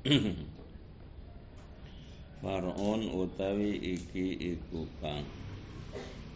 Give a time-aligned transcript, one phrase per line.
[2.40, 5.28] Far'un utawi iki iku kang.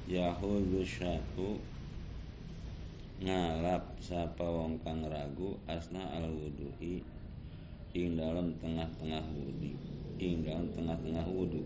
[0.05, 1.57] Yahudu syatu
[3.25, 7.00] ngalap sapa wong kang ragu asna al wuduhi
[7.96, 9.73] ing dalam tengah-tengah wudi
[10.21, 11.65] ing dalam tengah-tengah wudu.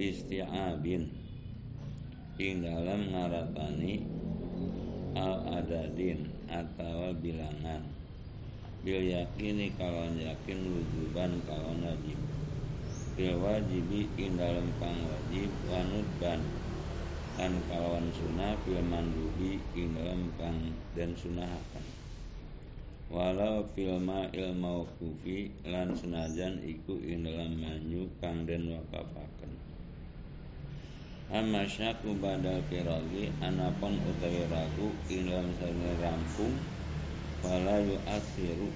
[0.00, 1.12] Isti'abin
[2.40, 4.08] ing dalam ngaratani
[5.12, 8.03] al adadin atau bilangan
[8.84, 12.20] bil yakini kalau yakin wujuban kalau wajib.
[13.16, 16.44] Bil wajibi ing dalam kang wajib wanud ban
[17.34, 21.82] kan kalawan sunnah fil mandubi ing dalam kang dan sunahakan
[23.10, 29.50] walau fil ma'il mauqufi lan senajan iku ing dalam manyu kang den wakafaken
[31.34, 35.50] amma syaku badal firagi anapun utawi ragu ing dalam
[35.98, 36.54] rampung
[37.44, 38.72] wala yu'athiru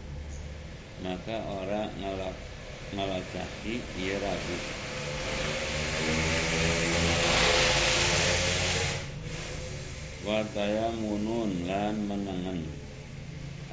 [1.00, 2.36] maka orang ngalak
[2.92, 4.58] ngalacaki ia ragu.
[10.22, 12.62] Wataya munun lan menangan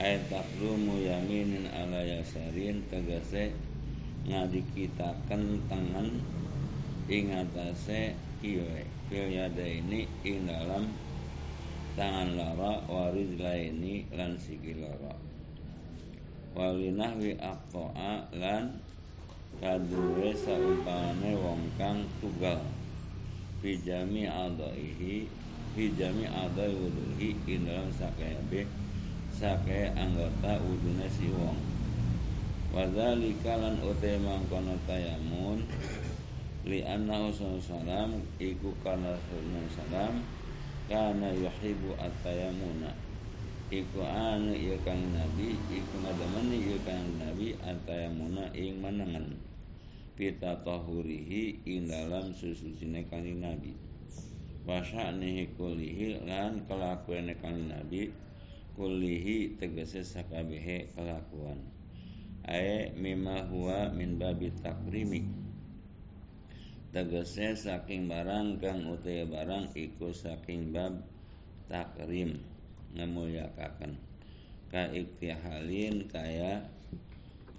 [0.01, 3.53] Ayat taklumu yaminin ala yasarin Tegase
[4.25, 6.17] ngadikitakan tangan
[7.05, 10.89] Ingatase kiwe Fil yada ini ing dalam
[11.95, 15.15] tangan lara warid laini lan siki lara.
[16.55, 18.79] Walinahwi aqta'a lan
[19.59, 22.59] kaduwe saumpamane wong kang tugal
[23.63, 25.27] fi jami adaihi
[25.75, 28.63] hijami ada wuduhi ing dalam sakaya be
[29.35, 31.59] sakaya anggota wudune si wong.
[32.71, 35.63] Wadzalika lan utai mangkono tayamun
[36.67, 39.15] li anna salam iku kana
[39.71, 40.23] salam
[40.85, 42.93] kana yuhibbu at-tayamuna
[43.73, 49.41] iku anu ieu kang nabi iku ngademeni ieu kang nabi at-tayamuna ing menengen
[50.13, 53.73] pita tahurihi ing dalam sususine kanjeng nabi.
[54.65, 58.13] Wa sya'nihi kullihi lan kelakuan kang nabi
[58.77, 61.59] kullihi tegese sakabehe kelakuan.
[62.45, 65.44] Ae mimma huwa min babi takrimi
[66.95, 70.95] tegese saking barang kang utaya barang iku saking bab
[71.67, 72.39] takrim
[72.95, 73.99] ngemulyakaken.
[74.71, 76.63] Ka iktihalin kaya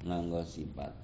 [0.08, 0.96] nganggo sifat.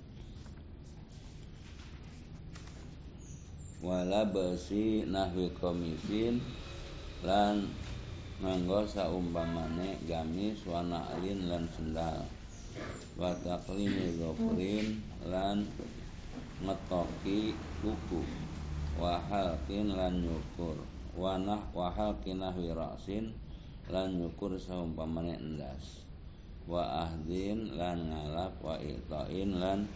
[3.84, 6.40] Wala besi nahwi komisin
[7.20, 7.68] lan
[8.40, 12.24] nganggo saumpamane gamis wana alin lan sendal.
[13.20, 14.16] Wa taklimi
[15.28, 15.68] lan
[16.62, 17.52] ngetoki
[17.82, 18.22] kuku
[18.96, 20.78] wa halkin lan nyukur.
[21.12, 23.34] Wa nah wa halkin nahwi rasin
[23.92, 26.06] lan nyukur saumpamane endas.
[26.64, 29.90] Wa ahdin lan ngalap wa itain lan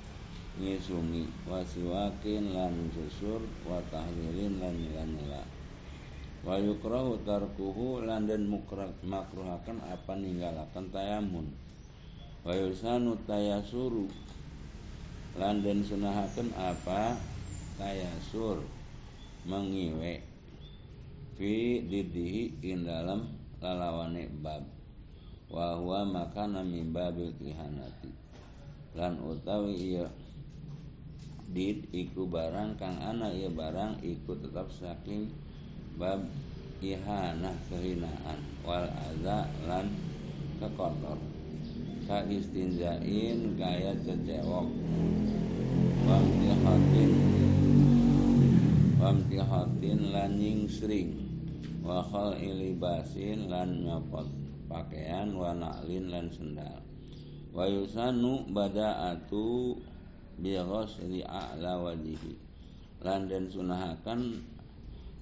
[0.58, 1.30] ngisumi.
[1.46, 5.56] Wasiwakin lan susur wa tahlirin lan nyela-nyela
[6.46, 11.46] wa yukrahu tarkuhu lan den makruhakan apa ninggalakan tayamun.
[12.46, 14.06] Wa yusanu tayasuru
[15.36, 17.20] lan den sunahaken apa?
[17.76, 18.64] Tayasur.
[19.44, 20.24] Mengiwe.
[21.36, 23.28] Fi didihi in dalam
[23.60, 24.64] lalawane bab.
[25.52, 28.10] Wa huwa makana min babil kihanati.
[28.96, 30.08] Lan utawi iya
[31.46, 35.30] did iku barang kang ana ya barang iku tetap saking
[36.00, 36.24] bab
[36.80, 38.40] ihanah kehinaan.
[38.64, 39.92] Wal aza lan
[40.58, 41.35] kekotor
[42.06, 44.70] ka istinzain gaya cecewok.
[46.06, 47.12] Wamtihatin.
[49.02, 50.38] Wamtihatin lan
[50.70, 51.18] sering
[51.82, 54.30] wa khal ilibasin lan nyopot
[54.70, 56.78] pakaian wa naklin lan sendal.
[57.50, 59.74] Wa yusanu bada'atu
[60.38, 62.38] bi ghusli a'la wajhi.
[63.02, 64.46] Lan den sunahaken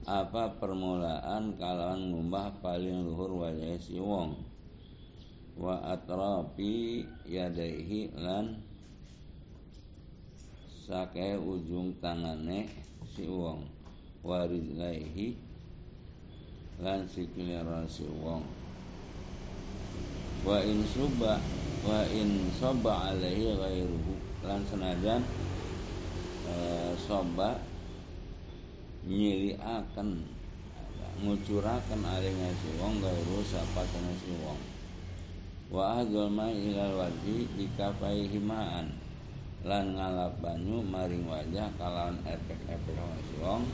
[0.04, 4.36] apa permulaan kalawan ngumbah paling luhur wajah si wong
[5.54, 8.58] wa atrafi yadaihi lan
[10.82, 12.66] sake ujung tangane
[13.14, 13.62] si wong.
[14.26, 15.36] Wa rizlaihi
[16.82, 18.42] lan sikile si wong.
[20.42, 21.38] Wa in suba
[21.86, 24.14] wa in sabba alaihi ghairuhu.
[24.44, 25.22] Lan senajan
[26.50, 26.54] e,
[27.00, 27.56] soba
[29.56, 30.08] akan
[31.24, 34.73] ngucurakan alihnya si wong gairu sapa si wong
[35.72, 38.92] wa ahdul ma ilal wajhi dikafai himaan.
[39.64, 43.00] Lan ngalap banyu maring wajah kalawan efek-efek
[43.40, 43.64] wong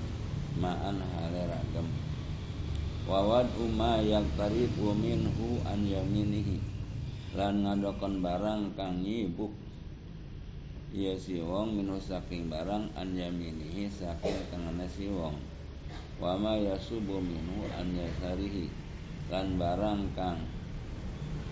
[0.54, 1.90] ma'an hale ragam
[3.10, 6.62] wawad umma yang tarifu minhu an yaminihi.
[7.34, 9.50] Lan ngadokon barang kang nyibuk
[10.90, 15.38] Iya si wong minhu saking barang an yaminihi saking tengahna si wong
[16.19, 18.66] wa ma yasubu minhu an yasarihi.
[19.31, 20.42] Lan barang kang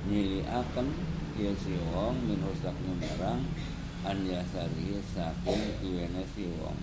[0.09, 0.89] nyiliaken
[1.37, 3.45] iya si wong minhu saking barang
[4.09, 5.61] an yasarihi saking
[6.33, 6.79] si wong.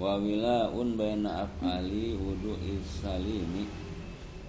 [0.00, 3.68] Wa wilaun baina af'ali wudu salimi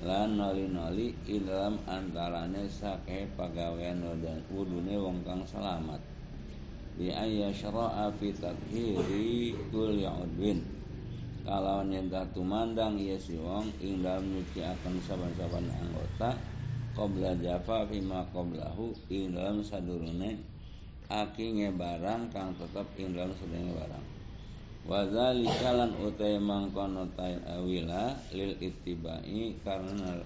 [0.02, 1.14] lan noli-noli
[1.46, 4.02] dalam antarane sake pagawean
[4.50, 6.02] wudune wong kang selamat.
[6.96, 10.75] Bi ayya syara'a fi tathiri kulli udwin
[11.46, 16.34] kalawan yen tumandang ieu si wong ing dalem nyuciaken saban-saban anggota
[16.98, 20.42] qabla jafa ma qablahu ing dalem sadurunge
[21.06, 24.06] akinge barang kang tetep ing dalem sedenge barang.
[24.86, 30.22] Wadzalika lan utai mangkono tain awila lil ittibai karena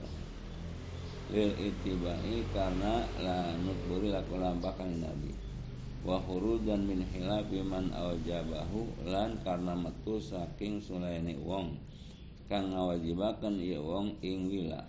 [1.31, 5.49] lil ittibai karena la nutburi laku lampakan nabi
[6.06, 6.24] wa
[6.63, 11.75] dan min hilafi man awjabahu lan karena metu saking sulaini wong
[12.48, 14.81] kang ngawajibaken ieu wong ing wila.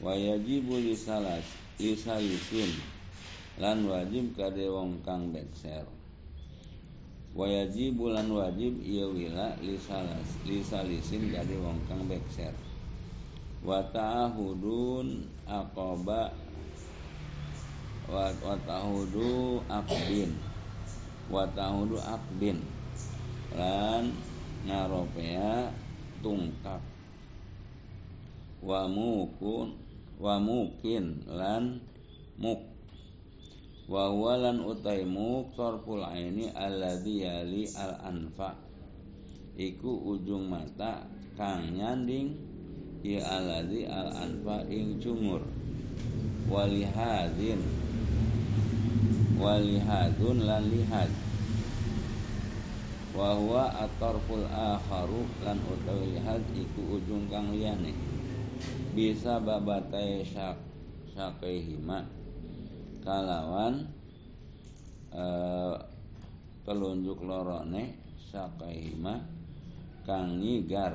[0.00, 1.44] Wa yajibu lisalas
[1.76, 2.72] lisalisin
[3.60, 5.84] lan wajib kade wong kang bekser
[7.36, 12.50] wajib bulan wajib iya wila lisalas lisalisin jadi wong kang bekser
[13.62, 16.34] wa ta'ahudun aqaba
[18.10, 20.34] wa ta'ahudu akbin
[21.30, 22.58] wa ta'ahudu akbin
[23.54, 24.10] lan
[24.66, 25.70] ngaropea
[26.18, 26.82] tungkap.
[28.60, 29.78] Wa mukun
[30.20, 31.80] wa mukin lan
[32.36, 32.60] muk.
[33.90, 38.54] Wa walan utaimu tarful aini alladhi yali al anfa.
[39.54, 41.06] Iku ujung mata
[41.38, 42.36] kang nyanding
[43.02, 45.42] ya alladhi al anfa ing cungur
[46.50, 47.58] walihadin
[49.40, 51.08] walihadun lan lihad
[53.16, 57.96] wa huwa atarful akharu lan utawi lihad iku ujung kang liyane.
[58.92, 60.60] Bisa babatai syak
[61.16, 62.04] syakaihima
[63.02, 63.88] kalawan
[65.10, 65.74] eh,
[66.62, 67.96] telunjuk lorone
[68.30, 69.24] sakaima
[70.06, 70.94] kang nyigar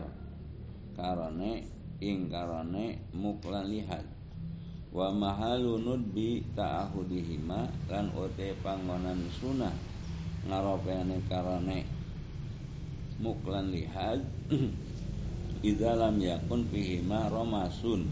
[0.95, 1.67] karone
[1.99, 4.14] ing karone muklan lihat
[4.95, 9.75] wa mahalun bi ta'ahudihima lan ote panggonan sunah
[10.47, 11.83] ngaropeane karone
[13.19, 14.23] muklan lihat
[15.67, 18.07] idza lam yakun fihima romasun.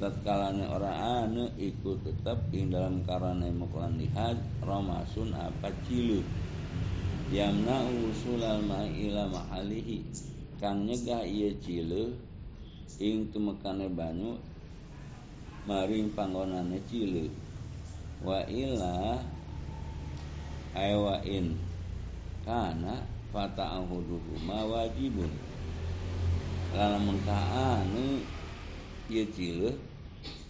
[0.00, 6.24] Tatkalane ora ane ikut tetap ing dalam karane muklan lihad romasun apa cilu.
[7.28, 10.00] Yamna usulal ma'i ila mahalihi.
[10.56, 12.16] Kang nyegah iya cilu
[12.96, 14.40] ing tumekane banyu
[15.68, 17.28] maring panggonane cilu
[18.24, 19.20] wa ila
[21.26, 21.56] in
[22.44, 25.30] kana fata'ahuduhu ma wajibun.
[26.70, 28.22] Lamun kaane
[29.10, 29.70] ieu cilu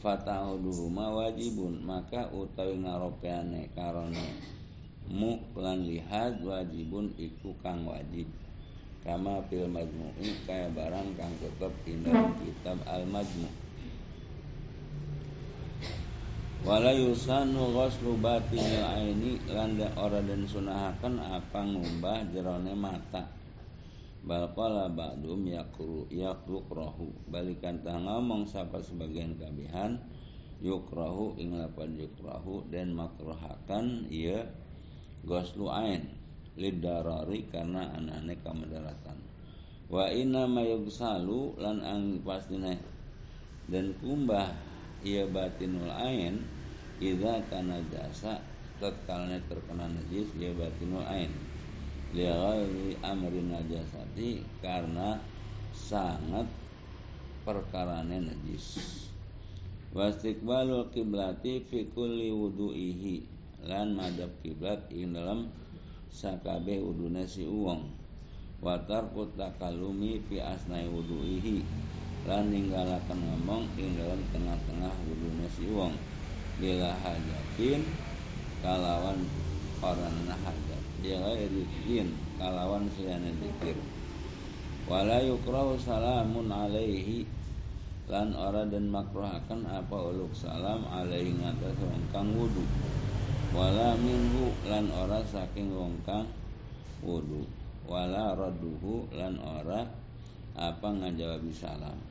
[0.04, 1.80] fatauduhuma wajibun.
[1.84, 4.26] Maka utawi ngaropeane karone
[5.08, 8.28] mu lan lihad wajibun iku kang wajib.
[9.00, 11.72] Kama fil majmu'i kaya barang kang tetep
[12.04, 13.59] dalam kitab al majmu'
[16.60, 23.24] wala yusanu ghuslu batinil aini lan ora den sunahaken apa ngumbah jerone mata.
[24.20, 29.96] Bal qala ba'dum yakru yakruhu balikan tah ngomong sapa sebagian kabihan
[30.60, 34.44] yukrahu ing lapan yukrahu dan makruhakan ia
[35.24, 36.04] goslu ain
[36.60, 39.16] lidarari karena anane kamadaratan
[39.88, 42.76] wa inna ma yugsalu lan ang pastine
[43.72, 44.69] dan kumbah
[45.00, 46.44] ia batinul ain
[47.00, 48.36] idza kana jasa
[48.80, 51.32] tatkalnya terkena najis ia batinul ain.
[52.10, 55.22] Liaghairi amrin najasati karena
[55.70, 56.48] sangat
[57.46, 59.06] perkarane najis.
[59.94, 63.22] Wastiqbalul kiblati fi kulli wudu'ihi
[63.66, 65.50] lan madhab kiblat ing dalam
[66.10, 67.90] sakabe wudune si uwong.
[68.60, 71.64] Wa tarku takalumi fi asnai wudu'ihi
[72.28, 75.96] lan ninggalaken ngomong ing dalam tengah-tengah wudune si uwong
[76.60, 77.80] bila hajatin
[78.60, 79.24] kalawan
[79.80, 83.76] orang hajat bighairi din kalawan seliane zikir.
[84.84, 87.24] Wala yukrahu salamun alaihi.
[88.10, 92.66] Lan ora dan makruhakan apa uluk salam alaihi ngatas wong kang wudu.
[93.54, 96.26] Wala minhu lan ora saking wong kang
[97.06, 97.46] wudu.
[97.86, 99.86] Wala raduhu lan ora
[100.58, 102.09] apa ngajawab salam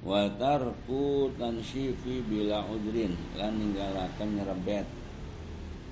[0.00, 4.88] wa tarku tansyifi bila udrin lan ninggalaken nyerebet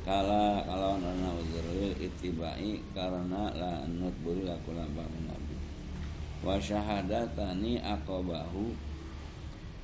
[0.08, 5.56] kala kalawan ana uzrul itibai karena la anut buri laku lampa nabi
[6.40, 8.72] wa syahadatani aqabahu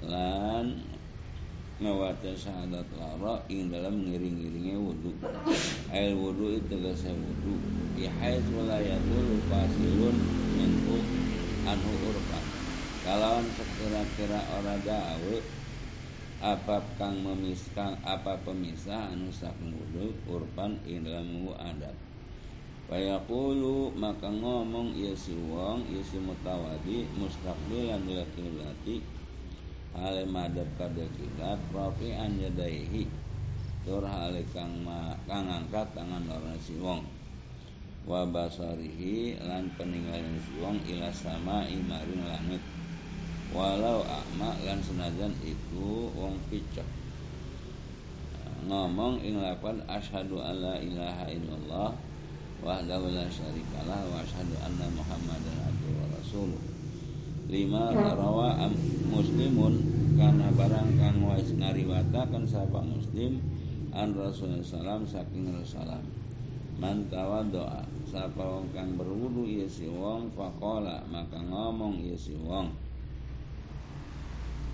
[0.09, 0.81] lan
[1.83, 5.11] ngawaca syahadat lara ing dalam ngiring-ngiringnya wudu.
[5.91, 7.55] Air wudu itu gak wudu.
[7.99, 10.17] Ihais walayatul fasilun
[10.55, 10.97] minhu
[11.67, 12.44] anhu urfan
[13.05, 15.37] kalawan sekira-kira ora dawe
[16.41, 19.29] apa kang memiskan apa pemisah anu
[20.29, 21.93] urpan ing dalam adat.
[22.85, 29.01] Fayaqulu maka ngomong ya si wong ya si mutawadi mustaqbilan ila kiblati
[29.97, 33.09] hale madhab kada kiblat rafi an yadaihi
[33.89, 34.85] tur hale kang
[35.25, 37.05] kang angkat tangan orang si wong.
[38.05, 42.61] Wa basarihi lan peninggalan si wong ila sama imaring langit
[43.55, 46.85] walau akma lan senajan iku wong picek.
[48.67, 51.95] Ngomong ing lapan asyhadu alla ilaha illallah
[52.59, 56.63] wahdahu la syarikalah wa asyhadu anna muhammadan abduhu wa rasuluh.
[57.47, 58.67] Lima rawa
[59.07, 59.75] muslimun
[60.19, 63.39] karena barang kang wis ngariwatakan sapa muslim
[63.95, 66.03] an rasulullah salam saking rasulullah.
[66.75, 72.75] Man tawaddoa sapa wong kang berwudu ieu si wong faqala maka ngomong ieu si wong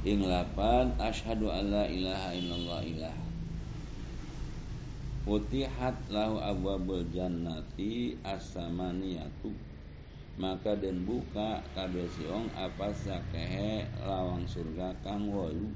[0.00, 3.16] ing lapan asyhadu alla ilaha illallah ilah
[5.20, 9.52] Putihat lahu abwabul jannati as-samaniyatu.
[10.40, 15.68] Maka dan buka kade siong apa sakehe lawang surga kang wolu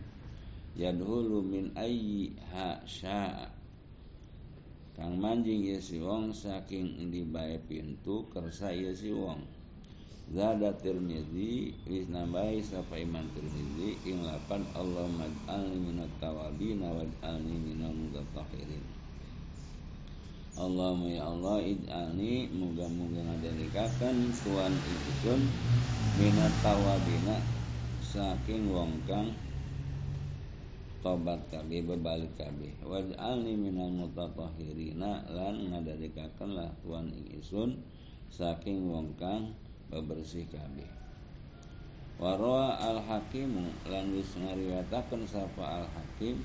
[0.73, 3.53] yadhulu min ayyi ha syaa.
[4.97, 9.45] Kang manjing ya siwong saking di bae pintu kersa ya siwong
[10.33, 17.93] Zada Tirmizi wis nambahi sapa Imam Tirmizi ing lapan Allah maj'alni minat tawabin waj'alni minal
[17.93, 18.85] mutatahhirin
[20.55, 24.73] Allahumma ya Allah ij'alni muga-muga ngadalikakan tuan
[25.11, 25.51] isun
[26.15, 27.43] minat tawabina
[27.99, 29.35] saking wong kang
[31.03, 32.71] tobat kabeh bebalik kabeh.
[32.87, 37.77] Waj'alni minal mutatahhirina lan ngadalikakan lah tuan isun
[38.31, 39.53] saking wong kang
[39.93, 40.89] bebersih kabeh
[42.15, 46.39] Warwa al hakimu lan wis ngariwataken sapa al hakim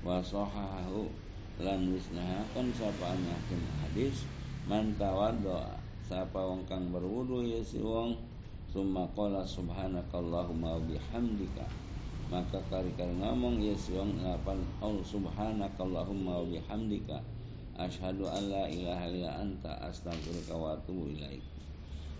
[0.00, 1.12] wa sahahu
[1.60, 4.24] lan wis nahaken sapa al hakim hadis
[4.64, 5.62] man tawaddo
[6.06, 8.16] sapa wong kang berwudu ya si wong
[8.72, 11.66] summa qala subhanakallahumma bihamdika.
[12.26, 17.22] Maka kari-kari ngomong ya si wong ngapan oh subhanakallahumma bihamdika
[17.78, 21.55] asyhadu an la ilaha illa anta astaghfiruka wa atubu ilaik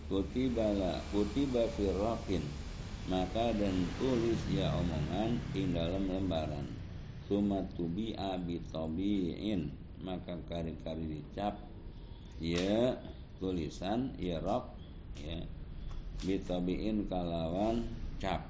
[0.07, 2.43] kutibala kutiba firraqin.
[3.07, 6.67] Maka dan tulis ya omongan ing dalam lembaran.
[7.27, 9.71] Suma tubi abi tabiin
[10.03, 11.59] maka kari-kari dicap
[12.39, 12.95] ya
[13.39, 14.75] tulisan ya rok
[15.19, 15.39] ya.
[16.17, 17.85] Bitabiin kalawan
[18.17, 18.49] cap.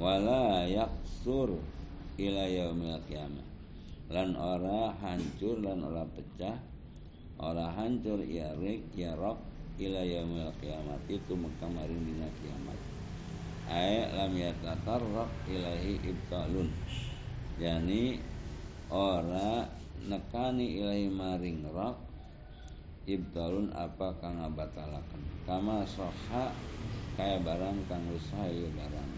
[0.00, 1.58] Wala yaksur
[2.16, 3.46] ila yaumil kiamah
[4.08, 6.58] lan ora hancur lan ora pecah.
[7.38, 9.38] Ora hancur ya rik ya rok
[9.78, 12.78] ila yaumil kiamat itu kamarin dina kiamat.
[13.70, 16.66] Ay lam yatatarraq ilahi ibtalun.
[17.62, 18.18] Yani
[18.90, 19.70] ora
[20.02, 21.94] nekani ilahi maring rak
[23.06, 26.50] ibtalun apa kang abatalaken kama soha
[27.14, 29.10] kaya barang kang ya barang.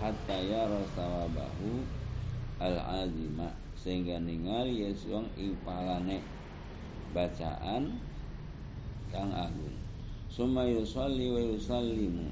[0.00, 1.82] Hatta ya rasawabahu
[2.60, 6.20] al azima sehingga ningali ya suang ipalane
[7.16, 7.96] bacaan
[9.08, 9.79] kang agung
[10.30, 12.30] summa yusalli wa yusallimu.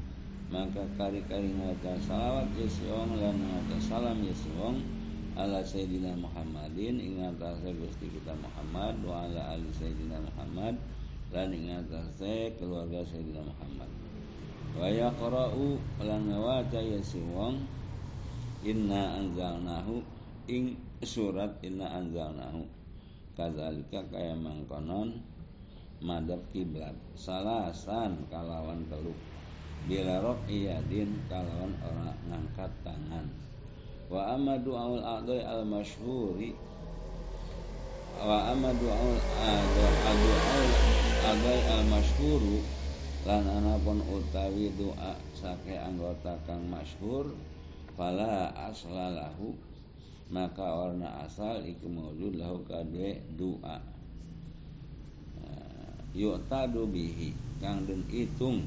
[0.49, 4.81] Maka kari-kari ngaca salawat yesiong lan ngaca salam yesiong
[5.37, 10.81] ala sayyidina Muhammadin ing atase Gusti kita Muhammad wa ala ali sayyidina Muhammad
[11.37, 13.91] lan ing atase keluarga sayyidina Muhammad.
[14.73, 17.61] Wa yaqra'u lan ngaca yesiong
[18.65, 20.01] inna anzalnahu
[20.49, 22.65] ing surat inna anzalnahu.
[23.37, 25.21] Kadzalika kaya mangkonon
[26.03, 26.95] madhab kiblat.
[27.19, 29.17] Salasan kalawan teluk.
[29.87, 33.27] Bila rob iyadin kalawan orang ngangkat tangan.
[34.09, 36.57] Wa amadu awal adai al masyhuri
[38.19, 39.21] wa amadu awal
[41.23, 42.59] adai al masyhuru
[43.29, 47.29] lan anapun utawi doa sake anggota kang masyhur
[47.93, 49.53] fala aslalahu
[50.33, 53.83] maka warna asal iku maujud lahu kade doa
[56.19, 57.31] yu'tadu bihi.
[57.63, 58.67] Kang den hitung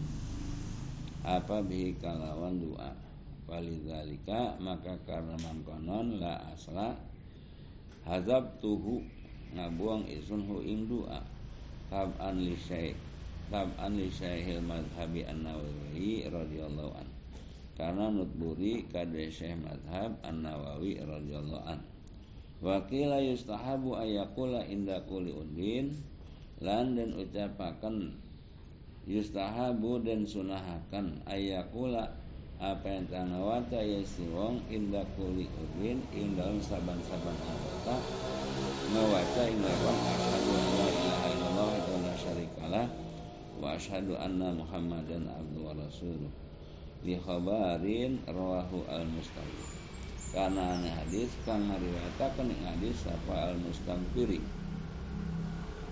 [1.27, 2.96] apa bihi kalawan doa.
[3.51, 6.96] Walidzalika maka karena mangkonon la asla
[8.08, 9.03] hazab tuhu
[9.51, 11.20] ngabuang isun hu ing dua
[11.91, 12.96] tab'an li syekh
[13.51, 17.08] tab'an li syekhil madhabi an-nawawi radhiyallahu an.
[17.75, 21.84] Karena nutburi kade syekh madhab an-nawawi radhiyallahu an.
[22.63, 25.91] Wakila yustahabu ayakula inda kuli udin
[26.62, 28.13] Lan dan ucapakan
[29.10, 32.06] Yustahabu dan sunahakan ayakula
[32.62, 37.98] apa yang tanawata ya siwong inda kuli udin ing dalam saban-saban anggota
[38.94, 42.86] ngawaca ing lawan asyhadu an la ilaha illallah wa la syarikalah
[43.58, 46.30] wa asyhadu anna muhammadan abdu wa rasuluh.
[47.01, 49.65] Li khabarin rawahu al mustaqim
[50.30, 54.61] karena hadis kang ngariwayataken ing hadis apa al mustamfiri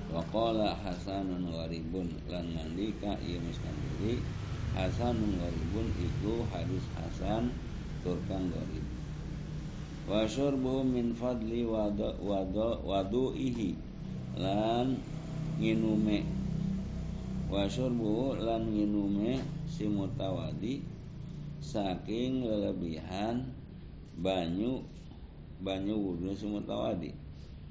[0.09, 4.21] wa qala hasanun gharibun lan ngandika ieu mustamfiri
[4.73, 7.53] hasanun gharibun iku hadis hasan
[8.01, 8.85] turkang gharib.
[10.09, 13.77] Wa syurbu min fadli wadu wadu wadu'ihi
[14.41, 14.97] lan
[15.61, 16.25] nginume.
[17.49, 19.37] Wa syurbu lan nginume
[19.69, 20.81] si mutawadi
[21.61, 23.45] saking lelebihan
[24.17, 24.81] banyu
[25.59, 27.11] banyu wudhu sumutawadi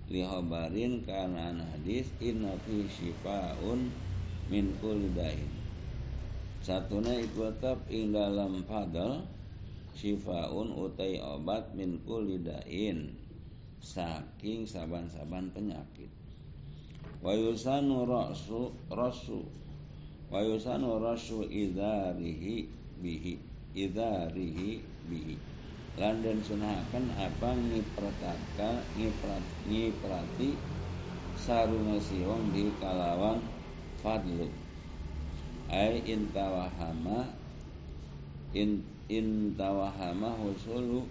[0.08, 3.92] lihabarin karena hadis inna fi shifaun
[4.48, 5.48] min kulli dain
[6.64, 9.24] satuna iku tetap ing dalam fadal
[9.96, 13.14] shifaun utai obat min kulli dain
[13.78, 16.10] saking saban-saban penyakit.
[17.22, 19.42] Wa yusanu rasu rasu
[20.28, 20.38] wa
[21.02, 22.68] rasu idarihi
[23.00, 23.34] bihi
[23.74, 25.34] idarihi bihi
[25.96, 30.58] lan dan sunahaken apa ngiprataka ngiprat ngiprati
[31.38, 33.40] saruna siwong di kalawan
[34.02, 34.50] fadlu.
[35.72, 37.28] Ai intawahama
[38.52, 41.08] in intawahama husulu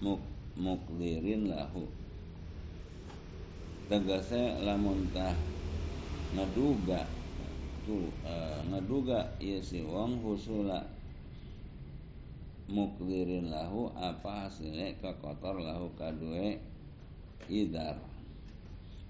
[0.00, 0.20] muk
[0.56, 1.84] muklirin lahu.
[3.90, 5.34] Tegase lamun tah
[6.36, 7.04] ngeduga
[7.82, 10.84] tu uh, ngeduga ieu si wong husula
[12.70, 14.94] mukdirin lahu apa hasilnya?
[15.02, 16.62] Kotor lahu kadue
[17.50, 17.98] idar.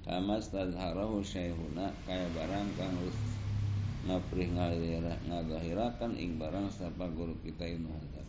[0.00, 3.18] Kama stadharahu syaihuna kaya barang kang wis
[4.08, 4.48] ngaprih
[5.28, 8.26] ngadahirakan ing barang sapa guru kita Ibnu Hajar.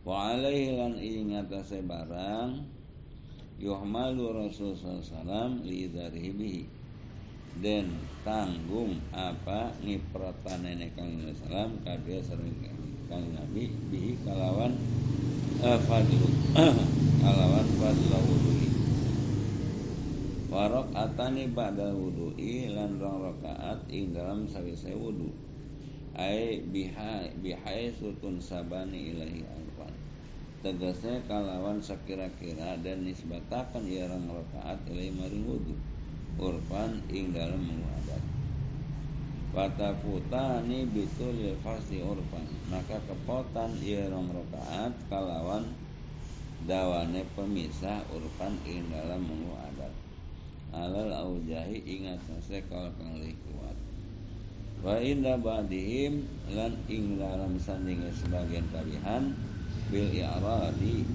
[0.00, 2.64] Wa alaihi lan ing atase barang
[3.60, 6.64] yuhmalu Rasul sallallahu li idarihi bihi.
[7.54, 7.94] Dan
[8.26, 12.73] tanggung apa ngipratan nenek kang salam kadue sering
[13.14, 14.74] kang Nabi bihi kalawan
[15.62, 16.26] uh, fadlu.
[17.22, 18.68] Kalawan fadlu wudu'i.
[20.50, 25.30] Warok atani ba'da wudu'i lan rong rakaat ing dalam sawise wudu.
[26.18, 29.94] Ai bihai bihai sutun sabani ilahi alfan
[30.62, 35.74] tegasnya kalawan sekira-kira dan nisbatakan ia rong rakaat ilahi maring wudu.
[36.34, 38.33] Urfan ing dalam mengadat
[39.54, 42.42] Watafutani bitul fasi urfan.
[42.66, 43.78] Maka kepotan
[44.10, 45.70] rong rokaat Kalawan
[46.66, 49.94] dawane pemisah urfan ing dalam mulu adat.
[50.74, 53.78] Alal aujahi ingat sase kalau kang kuat.
[54.82, 59.32] Wa inda ba'dihim lan ing dalam sandingan sebagian kalihan
[59.88, 61.06] Bil i'radi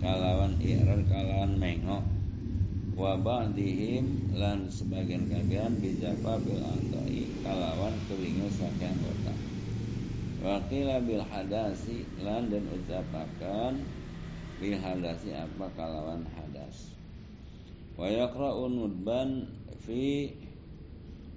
[0.00, 2.19] Kalawan i'rad kalawan mengok
[3.00, 9.32] wa ba'dihim lan sebagian kagian bijapa bil andai kalawan kewingu saking anggota.
[10.44, 13.80] Wakila bil hadasi lan dan ucapakan
[14.60, 16.92] bil hadasi apa kalawan hadas.
[17.96, 19.48] Wa yakra'u nudban
[19.80, 20.36] fi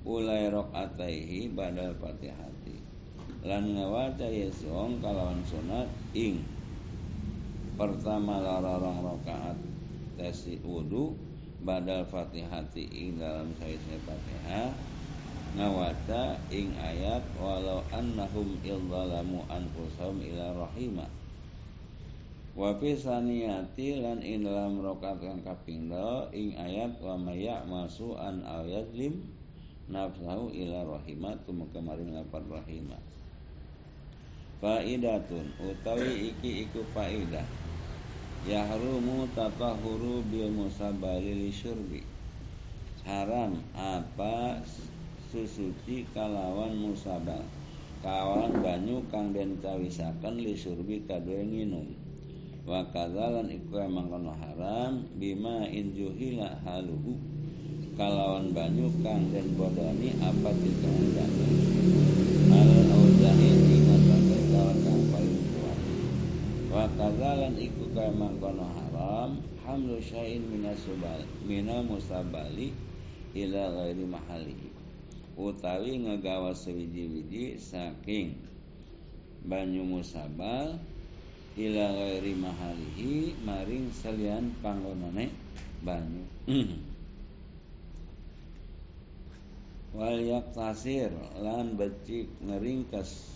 [0.03, 2.75] ulai rokataihi badal fatihati.
[3.47, 6.43] Lan ngawaca yesong kalawan sunat ing
[7.79, 9.55] pertama larang rokaat
[10.19, 11.15] tesi wudu
[11.63, 14.71] badal fatihati ing dalam saisnya fatihah.
[15.53, 21.09] Ngawata ing ayat walau annahum idzalamu anfusahum ila rahimah.
[22.53, 25.89] Wa fi saniyati lan ing dalam rakaat kang kaping
[26.35, 29.23] ing ayat wa may masu an ayat lim
[29.89, 33.01] nafsahu ila rahimat tumeka maring lapar rahimah.
[34.57, 37.62] Faidatun utawi iki iku faidah
[38.43, 42.03] Yahrumu tatahuru bil musabali li syurbi.
[43.07, 44.59] Haram apa
[45.31, 47.39] susuci kalawan musabal
[48.03, 51.87] Kawan banyu kang den cawisaken li syurbi kadue nginum
[52.67, 57.15] Wa kadzalan iku emang kono haram bima injuhila haluhu.
[57.95, 61.15] Kalawan banyu kang den bodoni apa tikang
[62.51, 64.03] Al auzahi ingat
[64.51, 65.43] kawan kang paling
[66.73, 72.73] wa kazalan iku kaya mangkono haram hamlu syai'in minasubal minal musabali
[73.37, 74.69] ila ghairi mahalihi.
[75.37, 78.33] Utawi ngagawa sewiji-wiji saking
[79.45, 80.81] banyu musabal
[81.53, 85.29] ila ghairi mahalihi maring salian panggonane
[85.85, 86.25] banyu.
[89.93, 93.32] Wal yaktasir lan becik ngeringkes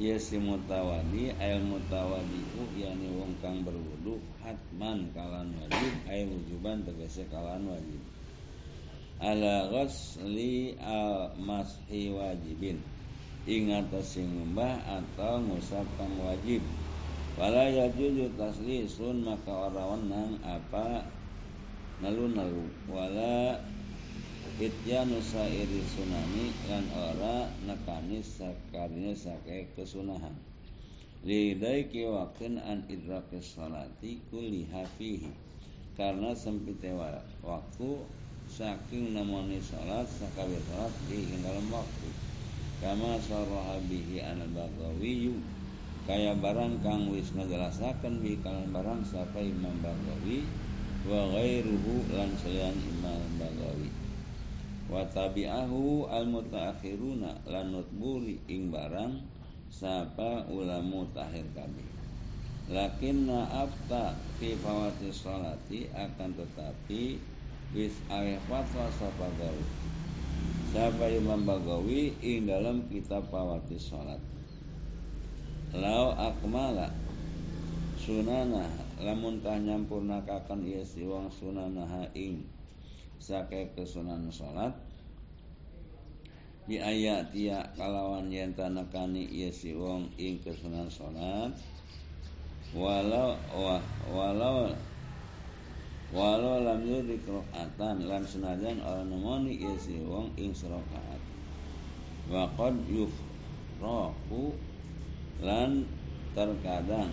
[0.00, 6.80] Ia si mutawadi ayat mutawadi u yani wong kang berwudu hatman kalan wajib ay wujuban
[6.88, 8.00] tegese kalan wajib.
[9.20, 12.80] Ala ghasli al mashi wajibin.
[13.44, 16.64] Ingat sing ngembah atau ngusap kang wajib.
[17.36, 21.04] Wala yajuju taslisun maka orang nang apa
[22.00, 22.72] nalu-nalu.
[22.88, 23.60] Wala
[24.60, 30.36] Ityanu sairi sunani lan ora nekani sakarnya sake kesunahan.
[31.24, 35.32] Lidaiki wakin an idraki salati kuliha fihi.
[35.96, 36.92] Karena sempitnya
[37.40, 38.04] waktu
[38.52, 42.12] saking namoni salat sakawi salat di dalam waktu.
[42.84, 45.40] Kama sarraha bihi an bagawiyu
[46.04, 50.44] Kaya barang kang wis ngejelasakan bi kalan barang sampai Imam Bagawi
[51.08, 53.99] wa ghairuhu lan Imam Bagawi
[54.90, 59.22] wa tabi'ahu al mutaakhiruna lanut buri ing barang
[59.70, 61.86] sapa ulamu tahir kami.
[62.70, 67.18] Lakinna afta fi fawati salati akan tetapi
[67.72, 69.66] wis aweh fatwa sapa gawi.
[70.70, 74.22] Sapa Imam Bagawi ing dalam kitab fawati salat
[75.70, 76.90] lau akmala
[77.94, 78.66] sunana
[78.98, 81.30] lamun tah nyampurnakaken ieu si wong
[82.18, 82.42] ing
[83.20, 84.72] sake kesunan salat
[86.64, 91.52] bi ayat dia kalawan yen tanakani ieu si wong ing kesunan salat
[92.72, 94.72] walau wah, walau
[96.10, 101.20] walau lam yudik rakaatan lan senajan ora nemoni ieu si wong ing serakaat
[102.32, 104.56] wa qad yufraqu
[105.44, 105.84] lan
[106.36, 107.10] terkadang.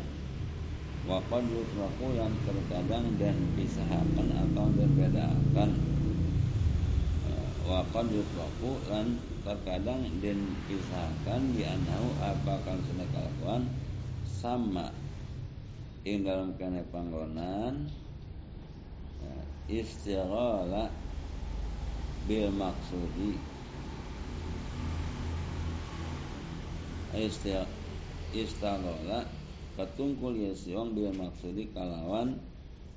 [1.08, 5.72] Wakon yufraku yang terkadang dan pisahkan atau berbedakan
[7.68, 10.40] Wakon yufraku dan terkadang dan
[10.72, 13.68] pisahkan di anahu apa kan kelakuan
[14.24, 14.88] sama
[16.08, 17.92] ing dalam kene panggonan
[19.68, 20.88] istighala
[22.24, 23.36] bil maksudi.
[28.32, 29.28] Istighala
[29.76, 32.40] katungkul ya siong bil maksudi kalawan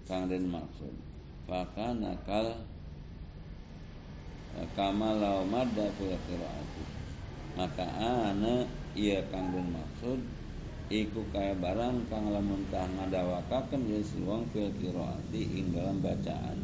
[0.06, 0.94] kang den maksud.
[1.50, 2.54] Maka nakal
[4.74, 6.84] kama lau madda fil qiraati.
[7.54, 10.20] Maka ana ia kang den maksud
[10.90, 16.58] iku kaya barang kang lamun tah ngadawakaken ya siwong fil qiraati ing dalam bacaan.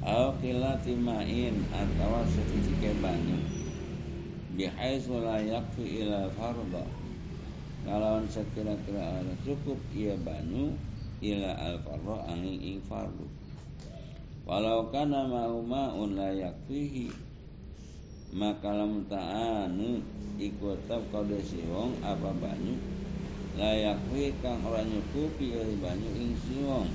[0.00, 2.24] Au qilati ma'in atawa
[2.80, 3.36] ke banyu
[4.56, 6.84] bihaitsu la yakfi ila fardha.
[7.80, 10.76] Kalawan sekira-kira cukup ia banyu
[11.24, 13.39] ila al farro angin ing fardu.
[14.48, 16.16] Walau kana ma'u ma'un
[18.30, 19.98] maka lam ta'anu
[20.38, 22.78] iku tetap kode siwong apa banyu.
[23.58, 26.88] La yakfi kang ora nyukupi dari banyu ing siwong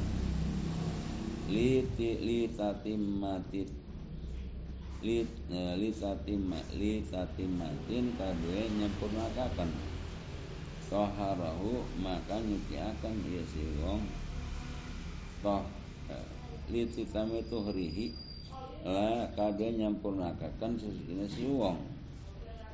[1.52, 3.70] li li tatimmatit
[5.06, 5.22] li
[5.54, 9.70] eh, li tatimma li tatimmatin kadue nyempurnakaken.
[10.90, 14.02] Toharahu maka akan ia si wong.
[15.44, 15.62] Toh
[16.10, 16.28] eh,
[16.70, 18.14] lititame tuhrihi
[18.86, 21.80] la kade nyampurnakaken sesuatu si wong.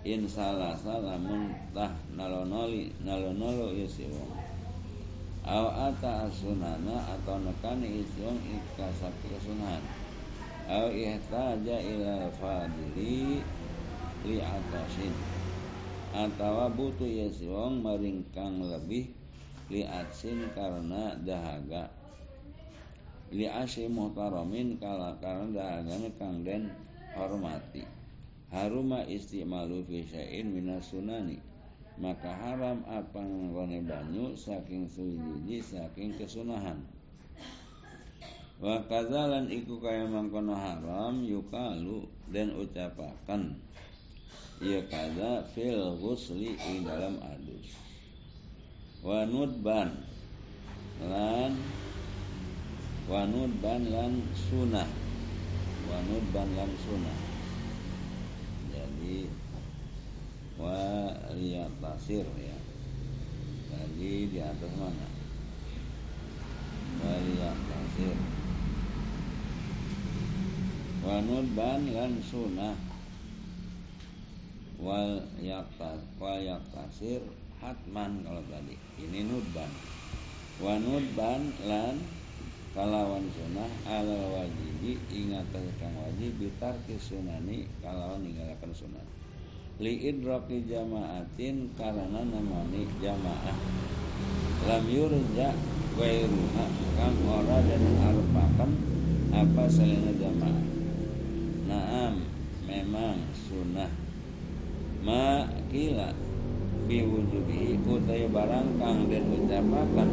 [0.02, 4.32] In salah salamun tah nalonoli nalonolo ya si wong.
[5.42, 9.82] Aw ata asunana atau nekani isi wong ikasaki asunan.
[10.70, 13.42] Aw ihtaja ila fadili
[14.26, 15.14] li atasin.
[16.12, 19.10] Atawa butuh ya si wong maringkang lebih
[19.72, 22.01] liatsin karena dahaga
[23.32, 26.67] li asy muhtaramin kala karena dahagana kang den
[27.15, 27.88] hormati.
[28.52, 31.39] Haruma istimalu fi syai'in minas sunani.
[31.96, 36.84] Maka haram apa nggone banyu saking sujudi saking kesunahan.
[38.60, 43.58] Wa kadzalan iku kaya mangkono haram yukalu dan ucapakan
[44.62, 47.74] ia kada fil ghusli ing dalam adus.
[49.02, 49.89] Wa nudban.
[51.02, 51.58] Lan
[53.12, 54.88] wa nudban lan sunah
[55.91, 57.17] wa nudban lan sunah
[58.71, 59.28] jadi
[60.56, 61.12] wa
[61.82, 62.58] tasir ya.
[63.71, 65.08] Jadi di atas mana?
[67.02, 68.17] Wal yaktasir
[71.02, 72.78] wa nudban lan sunah
[74.78, 77.26] wal yaktas wal yaktasir
[77.58, 78.78] hatman kalau tadi.
[79.02, 79.71] Ini nudban.
[80.62, 81.97] Wa nudban lan
[82.72, 89.04] kalawan sunah ala wajibi ingat kang wajib bitar sunani kalawan ninggalkan sunah
[89.82, 93.58] li idraki jamaatin karena namani jamaah.
[94.70, 95.58] Lam yurja
[95.98, 98.72] wairuha kang ora dan arupakan
[99.34, 100.66] apa selain jamaah.
[101.66, 102.14] Naam
[102.70, 103.18] memang
[103.50, 103.90] sunnah.
[105.02, 106.14] Ma kila
[106.92, 110.12] Biwujubi utai barang kang den ucapakan.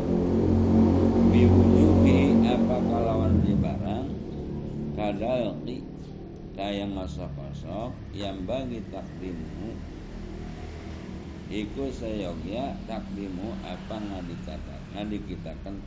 [1.34, 4.06] Biwujubi apa kalawan di barang?
[4.94, 5.82] Kadalki
[6.54, 9.74] Kaya ngosok-ngosok Yang bagi takdimu.
[11.50, 15.82] Iku sayogya takdimu apa ngadikatakan Ngadikitakan.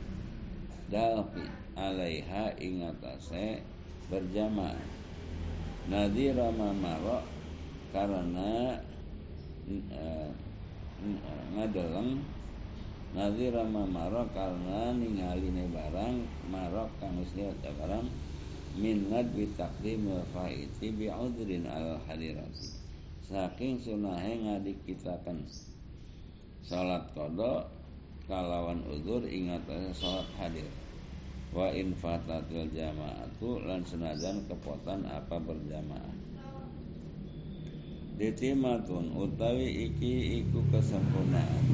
[0.92, 3.64] Dalki alaiha ingatase
[4.12, 4.76] berjamaah.
[5.88, 7.24] Nadhira mamaro
[7.96, 8.76] karena
[9.88, 10.51] uh,
[11.52, 12.22] ngadeleng
[13.12, 16.16] nadhira mamaro karena ningali barang
[16.48, 18.06] marok kang lihat barang
[18.78, 22.68] minat bi taqdimil faiti bi udrin al hadirati
[23.28, 25.44] saking sunahe ngadikitakan
[26.64, 27.68] salat qada
[28.26, 30.68] kalawan udur ingat salat hadir.
[31.52, 36.21] Wa in fatatil jama'atu lan senajan kepotan apa berjamaah
[38.22, 41.66] ditimatun utawi iki iku kesempurnaan.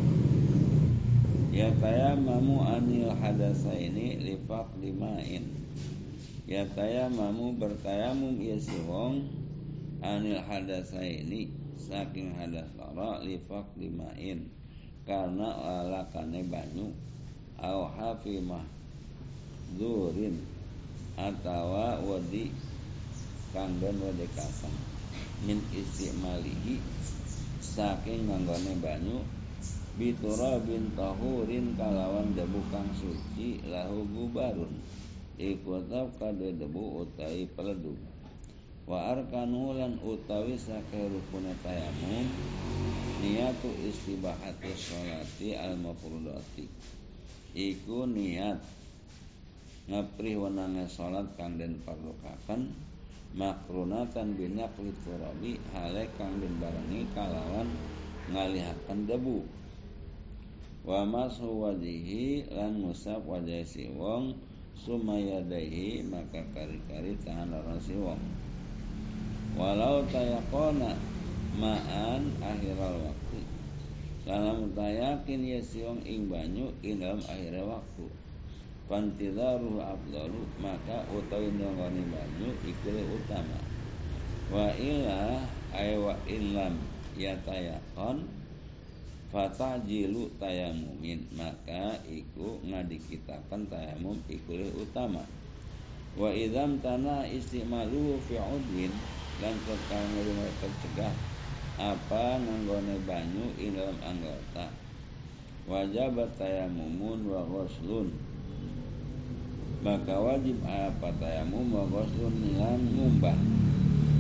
[1.53, 5.45] Ya tayamamu anil hadasaini lifaq limain
[6.49, 8.57] ya tayamamu bertayamum ya
[8.89, 9.29] wong
[10.01, 14.49] anil hadasaini saking hadas lara lifaq limain
[15.05, 16.97] karena alakane banyu
[17.61, 18.65] au hafimah
[19.77, 20.41] zurin
[21.21, 22.49] atawa wadi
[23.53, 24.88] kang den wedekasan
[25.47, 26.83] min istimalihi
[27.63, 29.23] saking nganggone banyu
[29.99, 34.71] bitura bin tahurin kalawan debu kang suci lahu gubarun
[35.39, 35.83] iku
[36.19, 37.95] kade debu utai peledu.
[38.89, 42.25] Wa arkanu lan utawi sake rukune tayamum
[43.21, 46.65] niatu istibahati sholati al mafrudati
[47.53, 48.65] iku niat
[49.93, 52.73] ngaprih wenange salat kang den parlukaken
[53.37, 56.57] makrunatan binaqli turabi hale kang den
[57.13, 57.69] kalawan
[58.33, 59.45] ngalihaken debu.
[60.85, 64.33] Wa masu wajihi lan musab wajah si wong
[64.79, 68.21] sumayadaihi maka kari-kari tangan orang si wong.
[69.59, 70.97] Walau tayakona
[71.59, 73.41] ma'an akhiral waktu.
[74.25, 78.07] Salam tayakin ya si wong ing banyu ing dalam akhir waktu
[78.89, 83.61] fantidaruhu afdalu maka utawi nongoni banyu ikule utama.
[84.49, 85.45] Wa ila
[85.77, 86.81] ay wa illam
[87.21, 88.25] yatayakon
[89.29, 95.21] fatajilu tayamumin maka iku ngadikitakan tayamum ikule utama.
[96.17, 98.91] Wa idam tanah istimalu fi udwin
[99.39, 101.15] dan mereka tercegah
[101.79, 104.67] apa nanggone banyu ing dalam anggota.
[105.69, 108.11] Wajib tayamumun wa ghuslun
[109.79, 113.39] maka wajib apa tayamum wa ghuslun lan ngumbah.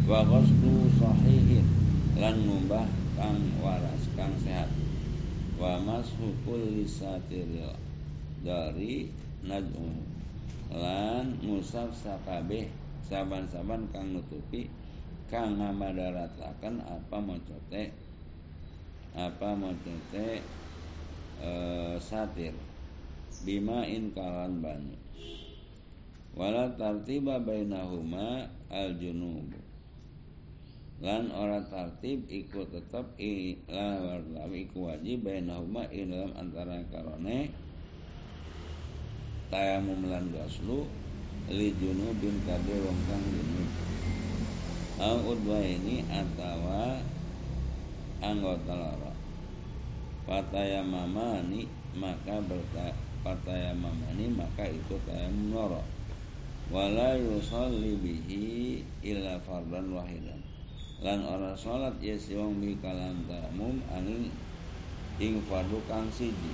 [0.07, 1.66] Wa ghuslu sahihin
[2.14, 2.87] lan ngumbah
[3.18, 4.71] kang waras kang sehat.
[5.59, 7.75] Wa mashu kulli satiril
[8.47, 9.11] dari
[9.42, 9.90] najmu
[10.71, 12.71] lan musaf sakabeh
[13.03, 14.71] saban-saban kang nutupi
[15.27, 17.90] kang ngamadarataken apa mocote
[19.18, 20.29] apa mocote
[21.42, 21.51] e,
[21.99, 22.55] satir.
[23.42, 24.98] Bima in kalan banyu
[26.38, 29.51] wala tartiba bainahuma al junub
[31.03, 33.18] lan ora tartib iku tetep
[33.66, 37.51] lan wartab iku wajib bainahuma ing dalam antara karone
[39.51, 40.87] tayamum lan gaslu
[41.51, 43.70] li junubin kade wong kang junub.
[44.98, 46.98] Au udwa ini atawa
[48.20, 49.14] anggota lara.
[50.29, 51.64] Patayamamani
[51.96, 52.92] maka berta
[53.24, 55.98] patayamamani maka itu tayamum lara
[56.68, 60.37] wala yusalli bihi illa fardan wahidan.
[61.00, 64.28] Lan ora salat ya wong bi kalam tamum angin
[65.16, 66.52] ing fardu kang siji.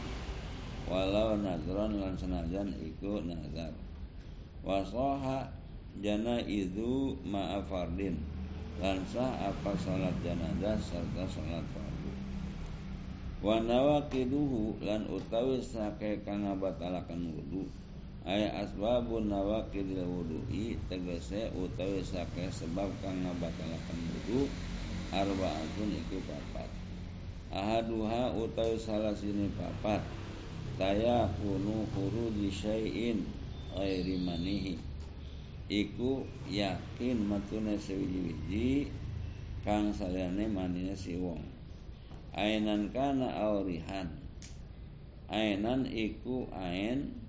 [0.86, 3.74] Walau nadron lan senajan iku nazar.
[4.62, 5.50] Wasoha
[5.98, 8.14] jana itu ma'afardin
[8.78, 12.12] lan sah apa salat janazah serta salat fardu.
[13.42, 17.66] Wa nawaqiduhu lan utawi sake kang batalaken wudu
[18.24, 24.48] ay asbabun nawaqidil wudu'i tegese utawi sake sebab kang ngabatalaken wudu
[25.12, 26.68] arbaatun iku papat.
[27.52, 30.00] Ahaduha utawi salah sini papat.
[30.74, 31.86] Taya kunu
[32.34, 33.22] di syai'in
[33.76, 34.74] ghairi manihi.
[35.70, 38.90] Iku yakin matune sewiji-wiji
[39.62, 41.40] kang saliyane manine si wong.
[42.34, 44.10] Ainan kana aurihan.
[45.30, 47.23] Ainan iku ain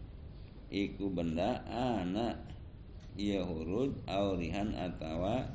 [0.75, 2.35] iku benda anak
[3.15, 5.47] ia huruf aurihan atawa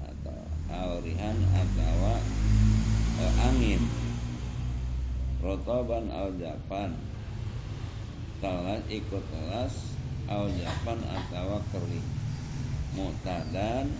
[0.00, 0.40] atau
[0.72, 2.16] aurihan atawa
[3.20, 3.82] eh, angin.
[5.44, 6.96] Rotoban au japan.
[8.40, 9.74] Telas ikut telas
[10.32, 12.08] au japan atawa kering
[12.96, 13.92] mutadan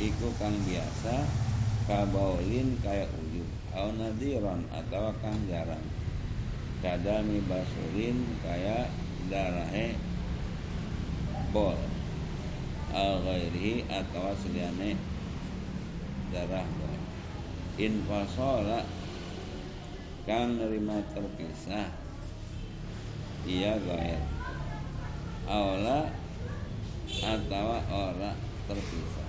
[0.00, 1.28] iku kang biasa
[1.84, 3.44] kabaulin kayak uyu
[3.76, 5.84] au nadiron atawa kang jarang.
[6.80, 8.88] Kadami basurin kayak
[9.30, 9.96] darahe
[11.52, 11.78] bol.
[12.94, 14.94] Al ghairihi atau asliane
[16.30, 16.98] darah bol.
[17.78, 18.86] Infasola
[20.24, 21.90] kang nerima terpisah
[23.44, 24.24] ia gair
[25.44, 26.08] aula
[27.20, 28.32] atau ora
[28.64, 29.28] terpisah.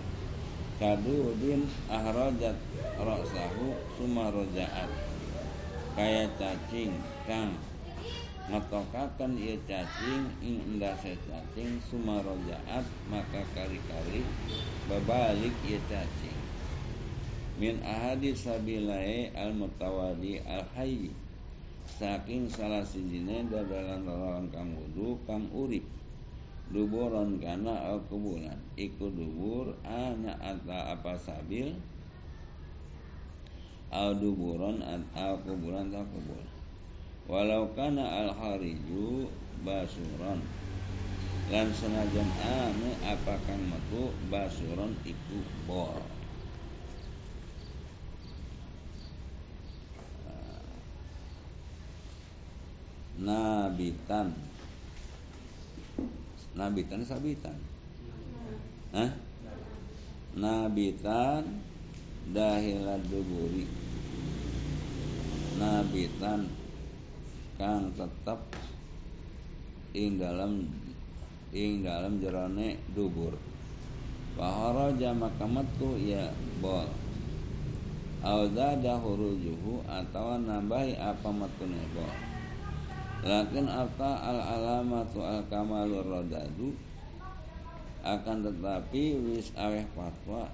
[0.80, 2.56] Kadudin ahrojat
[3.00, 4.92] roksahu sumarojaat
[5.96, 6.96] kaya cacing
[7.28, 7.56] kang
[8.46, 14.22] ngetokaken ieu cacing ing endase cacing sumarojaat maka kali-kali
[14.86, 16.40] babalik ieu cacing.
[17.58, 21.10] Min ahadi sabilai al mutawadi al hayy
[21.88, 25.86] saking salah sijine dadalan lawan kang wudu kang urip.
[26.66, 31.74] Duburon kana al kubulan iku dubur ana ata apa sabil?
[33.90, 36.55] Al duburon al kubulan ta kubulan
[37.26, 39.30] walau kana al hariju
[39.66, 40.42] basuron
[41.50, 46.02] lan senajan anu apakan metu basuron iku bor.
[53.16, 54.36] Nabitan.
[56.54, 57.58] Nabitan sabitan?
[58.92, 59.12] Hah?
[60.36, 61.48] nabitan
[62.36, 63.64] dahilad duburi.
[65.56, 66.52] Nabitan
[67.56, 68.40] kang tetap
[69.96, 70.68] ing dalam
[71.56, 73.32] ing dalam jerone dubur.
[74.36, 76.28] Waharaja maka metu ya
[76.60, 76.92] bol.
[78.26, 82.16] Auzada hurujuhu atau nambahi apa metune bol.
[83.24, 86.76] Lakin apa al alamatu al kamalur rodadu
[88.06, 90.46] akan tetapi wis aweh fatwa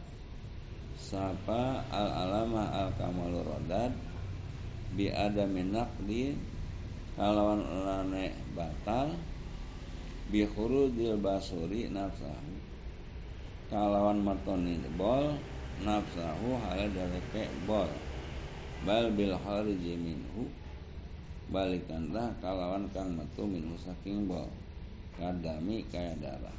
[0.95, 3.91] sapa al alama al kamalur rodad
[4.95, 5.43] bi ada
[6.07, 6.31] di
[7.15, 9.15] kalawan lane batal
[10.31, 12.53] bi khurudil basuri nafsahu.
[13.71, 15.35] Kalawan matoni bol
[15.83, 17.87] nafsahu hala daleke bol.
[18.81, 20.49] Bal bil khariji minhu
[21.51, 24.47] balikanlah kalawan kang metu minhu saking bol.
[25.19, 26.57] Kadami kaya darah.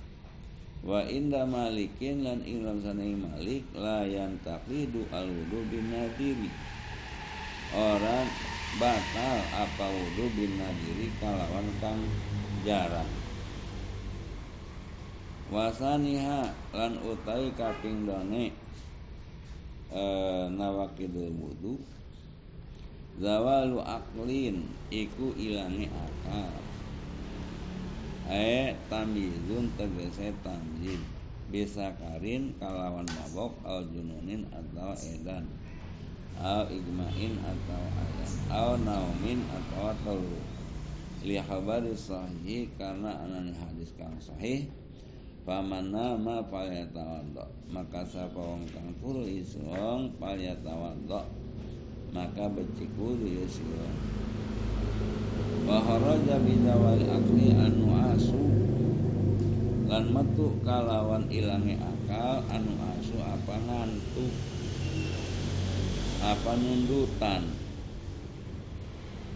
[0.82, 6.50] Wa inda malikin lan ilam sanai malik la yantaqidu al wudu bin nadiri
[7.70, 8.26] orang
[8.72, 12.00] batal apa wudhu bin nadiri kalawan kang
[12.64, 13.08] jarang.
[15.52, 18.56] Wasaniha lan utai kaping done
[19.92, 20.02] e,
[20.48, 21.76] nawakidul wudhu
[23.20, 26.56] zawalu aklin iku ilangi akal.
[28.32, 31.04] E tamizun tegese tamzin
[31.52, 35.44] bisa karin kalawan mabok al jununin atau edan
[36.40, 38.30] au igmain atau ayat.
[38.48, 40.38] Au naumin atau telu.
[41.22, 44.66] Li khabari sahih karena anani hadis kang sahih.
[45.42, 51.26] Paman nama tawadok Maka sapa wong kang turu iswong tawadok
[52.14, 53.94] Maka becikudu yuswong
[55.66, 58.42] Wa kharaja bidawal akli anu asu.
[59.86, 64.51] Lan metu kalawan ilangi akal anu asu apa ngantuk
[66.22, 67.42] apa nundutan?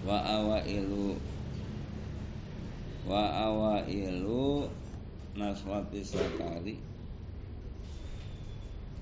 [0.06, 1.18] Wa awailu
[3.10, 4.70] wa awailu
[5.34, 6.78] naswati sakari.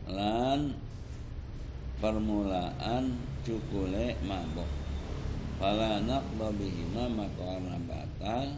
[0.08, 0.72] Lan
[2.00, 4.68] permulaan cukule mabok.
[5.60, 8.48] Fala naqda bihima maka batal.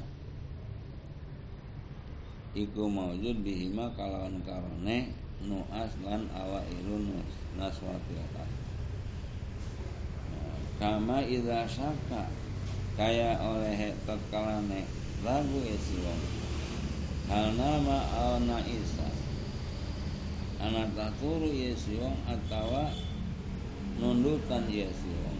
[2.56, 5.12] Iku maujud bihima kalawan karone
[5.44, 7.20] Nuas lan awailu
[7.60, 8.75] naswati sakari
[10.76, 12.28] kama idza syaka
[12.96, 14.84] kaya oleh tatkalane
[15.24, 16.22] lagu ya si wong
[17.28, 19.08] hal nama al naisa
[20.60, 22.92] anak taturu ya si wong atawa
[23.96, 25.38] nundutan ya si wong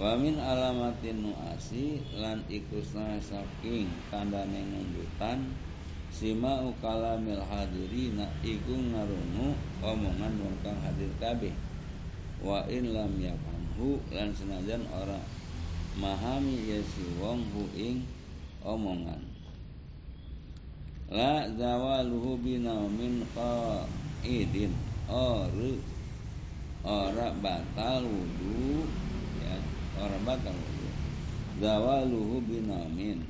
[0.00, 5.50] wa min alamatin nuasi lan ikusna saking tandane nundutan
[6.10, 11.54] sima ukalamil hadirina iku ngarungu omongan wong kang hadir kabeh.
[12.42, 13.14] Wa in lam
[13.80, 15.16] yafhamhu lan senajan ora
[15.96, 18.04] mahami ya si wong hu ing
[18.60, 19.24] omongan.
[21.08, 24.76] La zawaluhu binaumin qaidin.
[25.08, 25.72] Ora
[26.84, 28.84] ora batal wudu
[29.40, 29.56] ya
[29.96, 30.88] ora batal wudu.
[31.58, 33.24] Zawaluhu binaumin.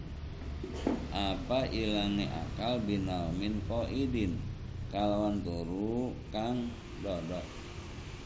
[1.15, 4.35] Apa ilangi akal binaumin qaidin?
[4.91, 6.69] Kalawan turu kang
[7.01, 7.47] dodok.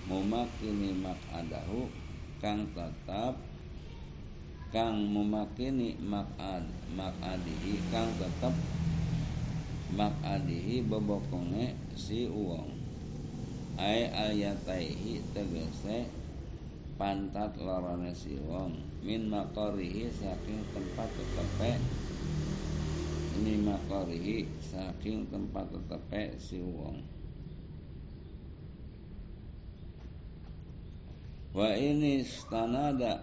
[0.09, 2.04] Mumakini makadahu
[2.45, 3.40] kang tetap
[4.68, 6.61] kang memakini makad
[6.92, 8.53] makadihi kang tetap
[9.97, 12.68] makadihi bebokonge si uang.
[13.80, 16.05] Ai ayataihi tegese
[17.01, 21.80] pantat lorone si wong min makorihi saking tempat tetepe
[23.34, 27.14] ini makorihi saking tempat tetepe si wong
[31.55, 33.23] wa ini stanada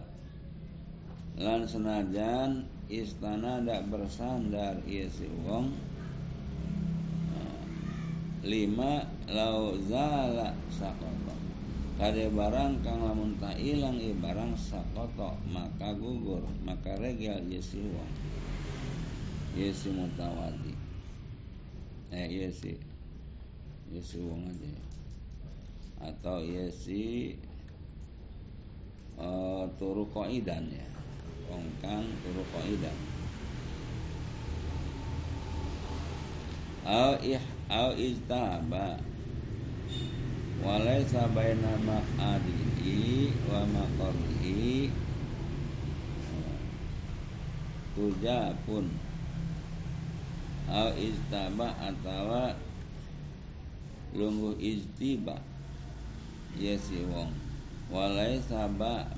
[1.35, 5.71] lan senajan istana dak bersandar iya si wong.
[8.41, 11.35] Lima lau zala sakoto
[12.01, 17.83] kade barang kang lamun tak ilang i barang sakoto maka gugur maka regel iya si
[17.83, 18.11] wong.
[19.59, 20.73] Iya si mutawadi.
[22.15, 22.79] Eh iya si
[23.91, 24.71] iya si wong aja.
[26.01, 27.35] Atau iya si
[29.19, 30.87] uh, turu koidan ya.
[31.51, 32.95] Kongkang turu qaidah
[36.85, 38.97] au ih au istaba
[40.65, 44.89] walaysa baina maqadihi wa maqarihi
[48.65, 48.85] pun
[50.73, 52.57] au istaba atawa
[54.17, 55.37] lungguh istiba
[56.57, 57.50] ya si wong
[57.91, 58.71] walaysa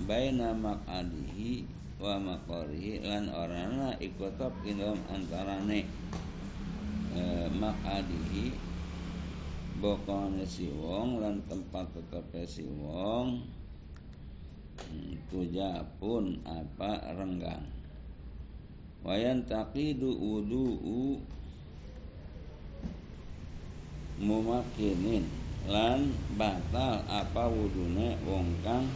[0.09, 1.69] baina maqadihi
[2.01, 5.86] wa makorihi lan orana ikutop dalam antarane.
[7.13, 7.21] E,
[7.53, 8.57] makadihi
[9.78, 13.45] bokone si wong lan tempat tetap si wong.
[14.74, 17.61] Hmm, tuja pun apa renggang.
[19.05, 21.21] Wayan taqidu wudu'u
[24.17, 28.88] mumakinin lan batal apa wudune wong kang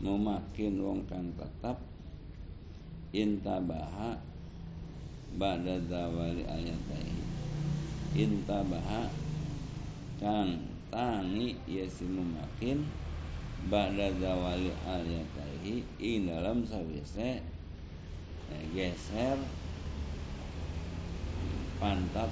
[0.00, 1.76] memakin wong kang tetap.
[3.08, 4.20] Intabaha
[5.36, 7.08] ba'da zawali ayatai
[8.16, 9.08] intabaha
[10.20, 12.84] kang tangi yasi memakin
[13.68, 17.44] ba'da zawali ayatai ing dalam sawise
[18.48, 19.36] eh, geser
[21.78, 22.30] pantat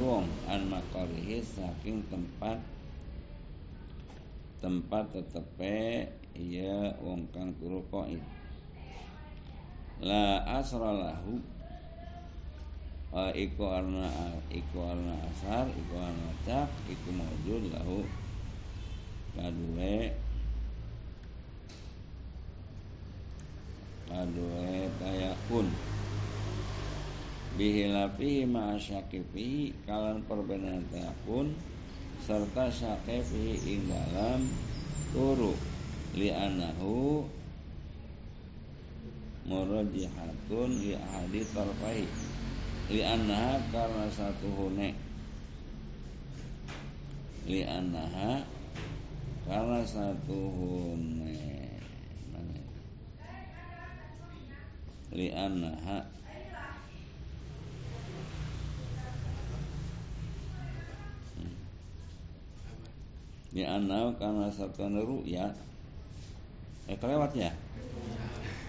[0.00, 2.56] wong an makarihi saking tempat
[4.64, 7.84] tempat tetepe iya wong kang turu
[10.00, 11.44] la asralahu
[13.12, 14.08] uh, iku arna
[14.48, 18.00] iku arna asar iku arna cak iku maujud lahu.
[19.30, 20.10] Kadue
[24.10, 25.70] kadue tayakun
[27.60, 31.52] bihilafi ma syakifi kalan perbedaan tayakun
[32.24, 34.48] serta syakifi ing dalam
[35.12, 35.52] turu
[36.16, 37.20] li'anahu
[39.44, 42.08] murajihatun li ahadi tarfai
[42.88, 44.96] li'annaha karena satu hune.
[47.44, 48.40] Li'annaha
[49.44, 51.36] karena satu hune.
[55.12, 56.19] Li'annaha
[63.50, 65.54] li'annahu karena satu ru'yat
[66.86, 67.50] eh kelewat ya?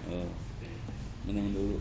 [0.09, 0.29] Oh
[1.21, 1.77] minum dulu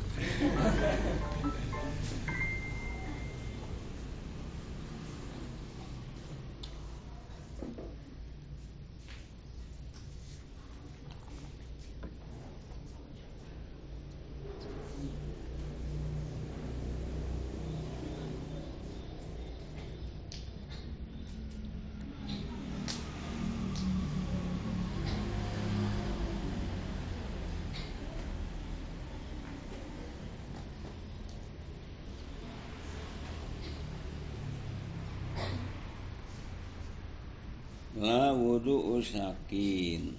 [39.11, 40.15] wudu usyakin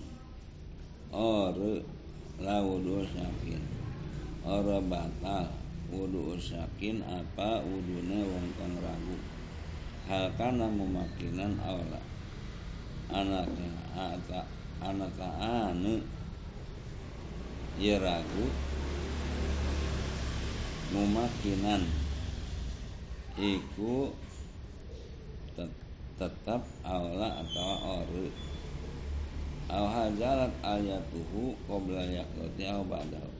[1.15, 1.55] or
[2.43, 3.63] la wudu usyakin
[4.43, 5.47] or batal
[5.87, 9.15] wudu usyakin apa wudune wong kang ragu.
[10.11, 12.03] Hal kana memakinan aula
[13.15, 13.47] anak
[13.95, 14.43] ata
[14.83, 16.03] anak anu
[17.79, 18.51] ya ragu.
[20.91, 21.87] Memakinan
[23.39, 24.11] iku
[26.19, 28.51] tetap aula atau ori
[29.71, 33.31] au hajarat ayatuhu qabla yaqti au ba'dahu.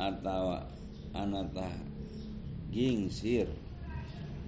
[0.00, 0.64] Atau
[1.12, 1.68] anata
[2.72, 3.52] gingsir.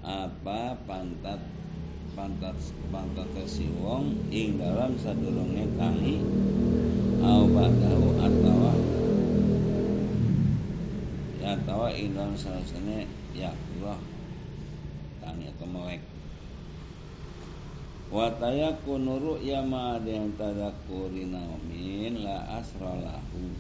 [0.01, 1.45] Apa pantat
[2.17, 2.57] pantat
[2.89, 6.17] pantat si wong ing dalam sadurunge tangi
[7.21, 8.59] au ba'dahu atau
[11.45, 13.05] atau ing dalam salasane
[13.37, 14.01] ya Allah.
[15.21, 16.01] Tangi atau melek
[18.11, 23.55] Wataya kunuru ya ma yang tadakuri naumin la asralahu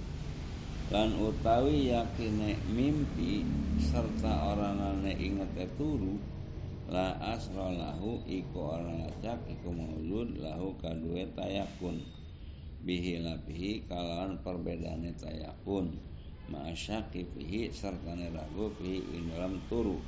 [0.90, 3.46] lan utawi yakine mimpi
[3.78, 6.18] serta orang ane inget turu
[6.90, 12.03] la asralahu iku orang acak iku maulud lahu kadue tayakun.
[12.82, 15.94] Bihi labihi kalawan perbedaane tayakun.
[16.51, 20.03] Ma'asyaki fihi serta ragu fihi ing dalam turu.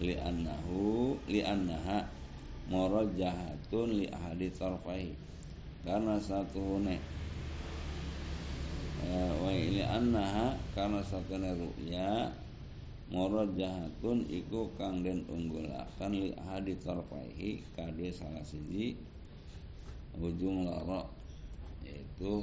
[0.00, 1.20] Li annahu
[2.70, 5.12] li annaha jahatun li ahadi tarfai
[5.84, 6.96] karena satu ne
[9.04, 9.08] e,
[9.44, 12.32] wa ili annaha karena satu ne ru'ya
[13.54, 18.96] jahatun iku kang den unggulakan li ahadi tarfaihi kadhe salah siji
[20.16, 21.04] ujung loro
[21.84, 22.42] yaitu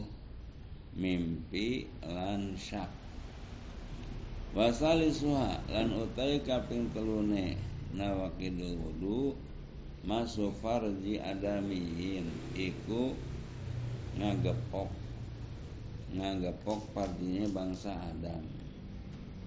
[0.96, 2.92] mimpi lan syak.
[4.52, 7.56] Wasali suha lan utai kaping telune
[7.96, 9.32] nawakidul wudu
[10.02, 12.26] masuk farji adamihin
[12.58, 13.14] iku
[14.18, 14.90] ngagepok.
[16.18, 18.42] Ngagepok partinya bangsa Adam.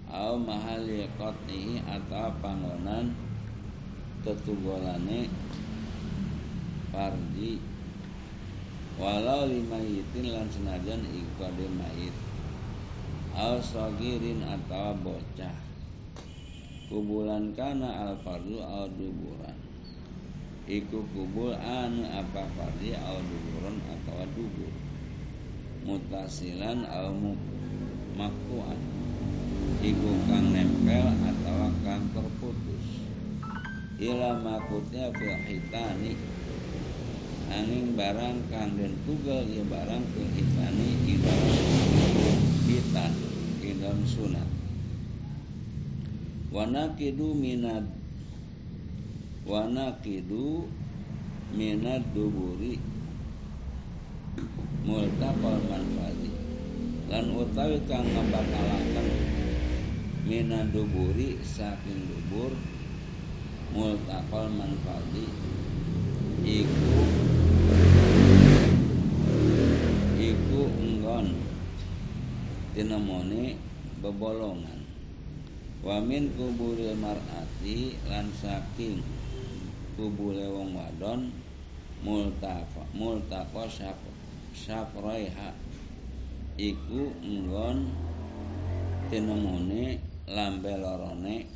[0.07, 3.11] Au mahali qatnihi atau panggonan
[4.23, 5.27] tetugolane
[6.93, 7.59] farji
[8.95, 12.15] walau lima yitin lan senajan iku ade mayit.
[13.35, 15.57] Au sogirin atau bocah.
[16.87, 19.64] Kubulan kana al fardu au duburan
[20.65, 24.73] iku kubul anu apa fardi au duburon atau dubur
[25.85, 27.13] mutasilan au
[28.17, 28.79] makuan.
[29.85, 32.85] Iku kang nempel atau kang terputus.
[34.01, 36.17] Ila makutnya fil hitani.
[37.45, 41.35] Angin barang kang den tugel ya barang fil hitani ila
[42.65, 43.13] hitan
[43.85, 44.49] dalam sunat.
[46.49, 47.85] Wanakidu minad
[49.45, 50.65] wana kidu
[51.53, 52.81] minad duburi.
[54.85, 56.29] Multaqal manfaati
[57.09, 59.07] lan utawi kang ngabakalaken
[60.25, 62.53] minad duburi saking dubur
[63.73, 65.25] multaqal manfaati
[66.45, 66.97] iku
[70.17, 71.27] iku enggon
[72.73, 73.57] tinemone
[74.01, 74.81] bebolongan.
[75.85, 79.01] Wamin kuburil mar'ati lan saking
[79.95, 81.31] kubule wong wadon
[82.03, 83.99] multafa multafa syaf
[84.51, 85.55] syafraiha
[86.59, 87.87] iku nggon
[89.07, 91.47] tinemune lambe lorone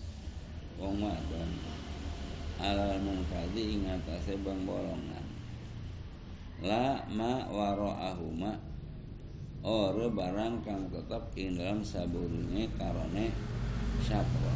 [0.80, 1.52] wong wadon.
[2.60, 3.88] Alal mungkadi ing
[4.44, 5.28] bang bolongan.
[6.60, 8.52] La ma ahuma
[9.64, 13.32] ore barang kang tetap ing dalam saburune karone
[14.04, 14.56] syafra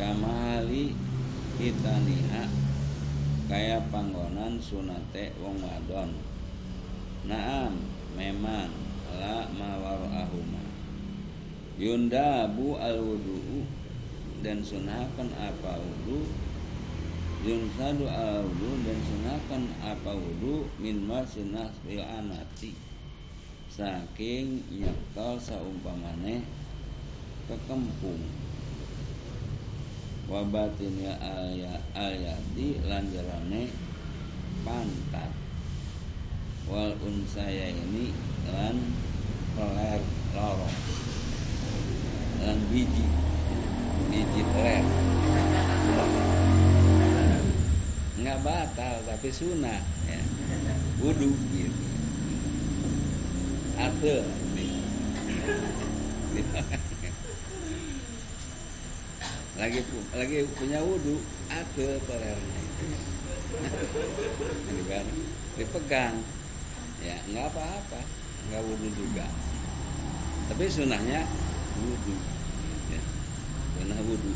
[0.00, 1.05] kamali
[1.56, 2.44] kita niha
[3.48, 6.12] kaya panggonan sunate wong wadon.
[7.24, 7.80] Naam
[8.12, 8.68] memang
[9.16, 10.60] la mawar ahuma.
[11.80, 13.64] Yunda bu al wudu
[14.44, 16.28] dan sunahkan apa wudu.
[17.40, 22.76] Yunsadu al wudu dan sunahkan apa wudu min masinas bil anati.
[23.72, 26.44] Saking nyekel saumpamane
[27.48, 28.45] kekempung
[30.26, 33.70] wabatin ya ayat ayati lanjarane
[34.66, 35.30] pantat
[36.66, 38.10] wal unsaya ini
[38.50, 38.74] lan
[39.54, 40.02] peler
[40.34, 40.78] lorong
[42.42, 43.06] lan biji
[44.10, 44.84] biji peler.
[48.16, 50.20] Nggak batal tapi sunnah ya.
[51.02, 51.86] wudhu gitu.
[53.76, 54.24] Atau
[59.56, 59.80] lagi
[60.12, 61.16] lagi punya wudhu
[61.48, 62.60] ada pelernya
[64.68, 65.06] ini kan
[65.56, 66.16] dipegang.
[67.00, 68.00] Ya nggak apa-apa
[68.52, 69.24] nggak wudhu juga.
[70.52, 71.24] Tapi sunahnya
[71.80, 72.14] wudhu
[72.92, 73.00] ya.
[73.80, 74.32] sunah wudhu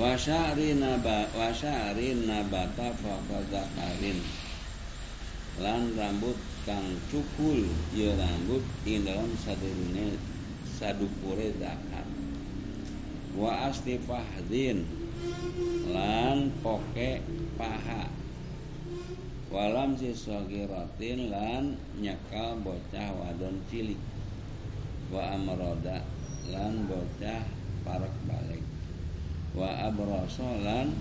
[0.00, 4.16] naba wasyari nabata fakadakarin
[5.60, 10.16] lan rambut kang cukul ya rambut ing dalam sadurune
[10.80, 12.08] sadukure zakat.
[13.36, 14.88] Wa astifahdin
[15.92, 17.20] lan poke
[17.60, 18.08] paha.
[19.52, 24.00] Walam si sogiratin lan nyekal bocah wadon cilik.
[25.12, 26.00] Wa amroda
[26.48, 27.44] lan bocah
[27.84, 28.59] parak balik
[29.56, 30.94] wa abrosolan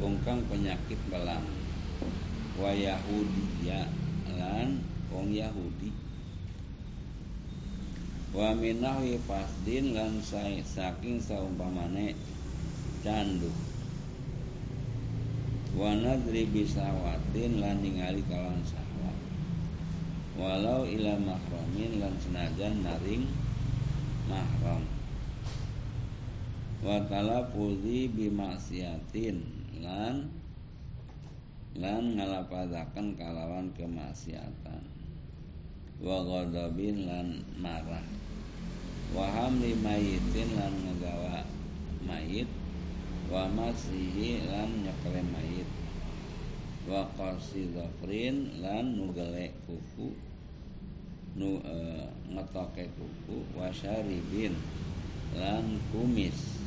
[0.00, 1.44] ungkang penyakit belang.
[2.58, 3.86] Wa yahudiya
[4.34, 4.82] lan
[5.14, 5.94] wong yahudi.
[8.34, 10.20] Wa minawi fasdin lan
[10.64, 12.18] saking saumpamane
[13.00, 13.50] candu.
[15.78, 18.88] Wa nadri bisawatin lan ningali kawan sahwat
[20.38, 23.26] walau ila mahramin lan senajan naring
[24.30, 24.97] mahram
[26.78, 29.42] wa talafuzi bimaksiatin.
[29.82, 30.30] Lan
[31.78, 34.82] lan ngalapazaken kalawan kemaksiatan.
[35.98, 38.02] Wa ghadabin lan marah.
[39.10, 39.74] Wa hamli
[40.54, 41.42] lan ngegawa
[42.06, 42.50] mayit.
[43.28, 45.70] Wa masihi lan nyekele mayit.
[46.86, 47.74] Wa qasi
[48.62, 50.14] lan nugele kuku.
[51.38, 51.76] Nu e,
[52.34, 53.36] ngetoke kuku.
[53.54, 54.56] Wa syaribin
[55.38, 56.57] lan kumis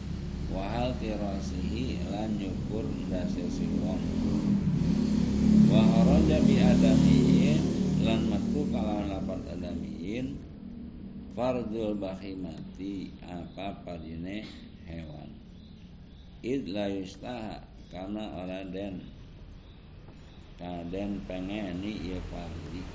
[0.51, 4.03] wahal tirasihi lan nyukur ndase si wong
[5.71, 7.59] wa haraja bi adamiin
[8.03, 10.35] lan metu kalawan lapat adamiin
[11.31, 14.43] fardul bahimati apa padine
[14.85, 15.29] hewan.
[16.43, 16.89] Id la
[17.91, 19.01] karena ora den.
[20.61, 22.85] Kaden pengeni ya fardi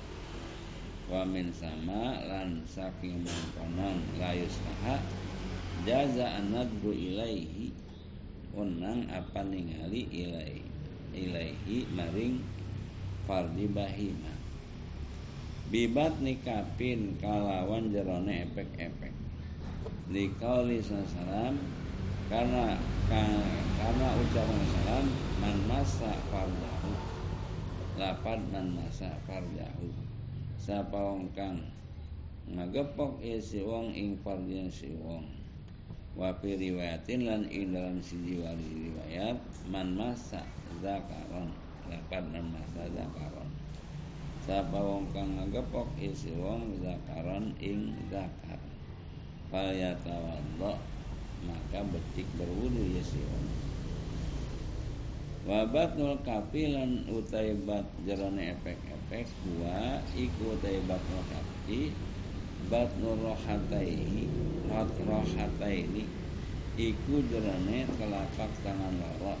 [1.11, 5.03] wa min sama lan saking mangkonon la yustaha
[5.85, 7.69] jaza anadru ilaihi
[8.57, 10.65] unang apa ningali ilaihi
[11.13, 12.41] ilaihi maring
[13.29, 14.33] fardi bahima.
[15.67, 19.11] Bibat nikapin kalawan jerone efek-efek
[20.07, 21.59] di kauli salam
[22.31, 22.79] karena
[23.75, 25.05] karena ucapan salam
[25.35, 26.95] man masa fardahu.
[27.99, 29.89] Lapan man masa fardahu.
[30.57, 31.59] Sapa wong kang
[32.47, 35.36] ngagepok isi wong ing fardien si wong
[36.17, 39.37] wa fi riwayatin lan ing dalam siji wali riwayat
[39.69, 40.41] man masa
[40.81, 41.53] zakaron
[41.85, 43.49] lapan man masa zakaron.
[44.41, 48.57] Sapa wong kang ngegepok isi wong zakaron ing zakar
[49.53, 49.69] fal
[51.37, 53.45] maka betik berwudu ya si wong
[55.45, 61.23] wabat nul kapilan utai bat jerone efek-efek dua iku utai bat nul
[62.67, 64.27] kapi batnur rohataihi
[64.67, 66.03] hat rohataini
[66.75, 69.39] iku jerane telapak tangan loro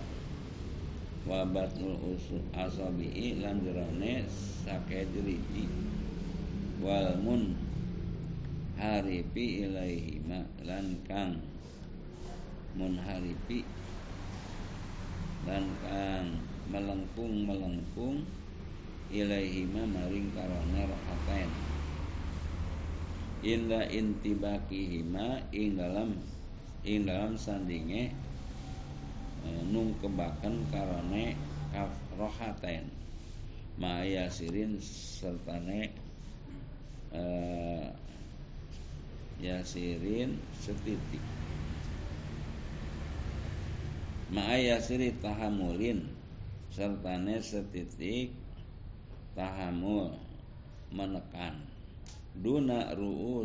[1.27, 4.23] wa batnul usul asabi'i lan jerane
[4.63, 5.67] sake jeriji
[6.79, 7.51] wal mun
[8.79, 11.35] haripi ilaihima lan kang.
[12.79, 13.65] Mun haripi
[15.43, 16.27] lan kang.
[16.67, 18.27] Melengkung melengkung
[19.07, 21.76] ilaihima maring karone rohatain
[23.47, 26.19] inda intibakihima ing dalam
[26.83, 28.11] ing dalam sandinge
[29.43, 31.31] e, nung kebakan karone
[31.71, 32.91] kaf rohaten.
[33.79, 35.95] Maya sirin sertane
[37.15, 37.23] e,
[39.39, 41.23] yasirin setitik.
[44.27, 46.03] Ma'aya siri tahamulin
[46.67, 48.35] sertane setitik
[49.39, 50.11] tahamul
[50.91, 51.66] menekan
[52.43, 52.93] duna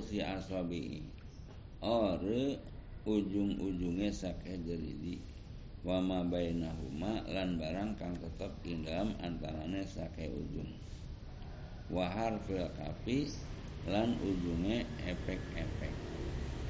[0.03, 1.03] si asabi.
[1.82, 2.62] Ore
[3.03, 5.18] ujung-ujungnya sakeh jeridi
[5.82, 10.70] wama bainahuma lan barang kang tetep ing dalam antarane sakeh ujung.
[11.90, 13.26] Wahar fil kafi
[13.90, 15.95] lan ujungnya efek-efek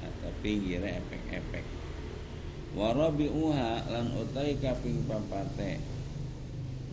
[0.01, 1.63] atau pinggirnya efek-efek
[2.73, 5.77] warabi uha lan utai kaping papate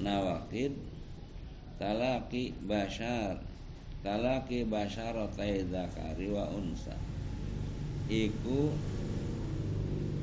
[0.04, 0.76] nawakid
[1.80, 3.40] talaki bashar
[4.00, 6.96] talaki basyaratai zakari wa unsa.
[8.10, 8.72] Iku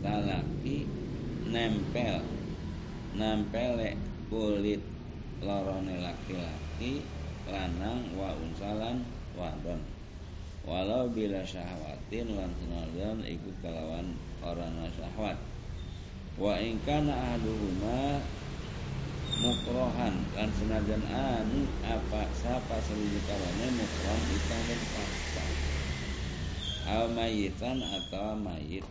[0.01, 0.83] talaki
[1.47, 2.19] nempel
[3.15, 3.79] nempel
[4.27, 4.81] kulit
[5.39, 7.05] lorone laki-laki
[7.47, 9.05] lanang wa unsalan
[9.37, 9.79] wadon.
[10.67, 14.11] Walau bila syahwatin lan senadyan iku kelawan
[14.43, 15.39] orang syahwat.
[16.35, 18.19] Wa in kana ahaduhuma
[19.37, 25.45] mukrohan lan senajan anu apa sapa seluruh karone mukrohan ikang dan paksa
[26.87, 28.87] al mayitan atau mayit.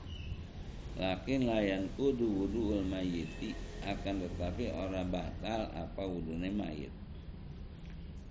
[0.96, 3.52] Lakin layan kudu wudu mayiti
[3.84, 6.92] akan tetapi orang batal apa wudune mayit.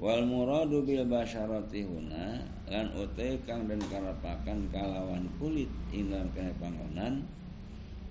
[0.01, 7.24] Wal muradu bil basyarati huna lan utai kang dan karapakan kalawan kulit inam kene pangonan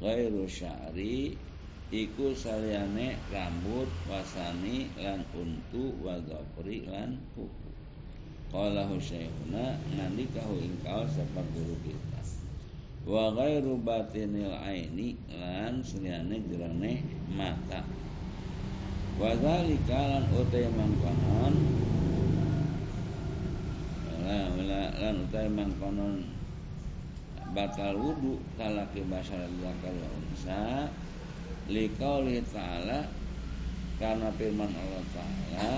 [0.00, 1.43] ghairu sya'ri
[1.94, 7.70] iku saliyane rambut wasani lan untu wa lan kuku.
[8.50, 12.22] Qala husayhuna ngandikahu ingkau sapa guru kita?
[13.06, 16.98] Wa ghairu batinil aini lan seliyane jerone
[17.30, 17.86] mata.
[19.14, 21.54] Wa zalika lan utai mangkonon
[24.98, 26.26] lan utai mangkonon
[27.54, 30.90] batal wudu talaki basar zakar wa unsa
[31.68, 33.08] liqauli ta'ala
[34.00, 35.72] karena firman Allah Ta'ala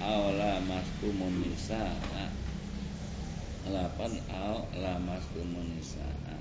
[0.00, 1.92] awla mastumun nisa
[3.68, 6.38] lapan au lamastumun nisaa.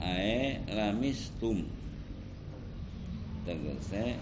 [0.00, 1.64] Ae lamistum.
[3.44, 4.16] Tegese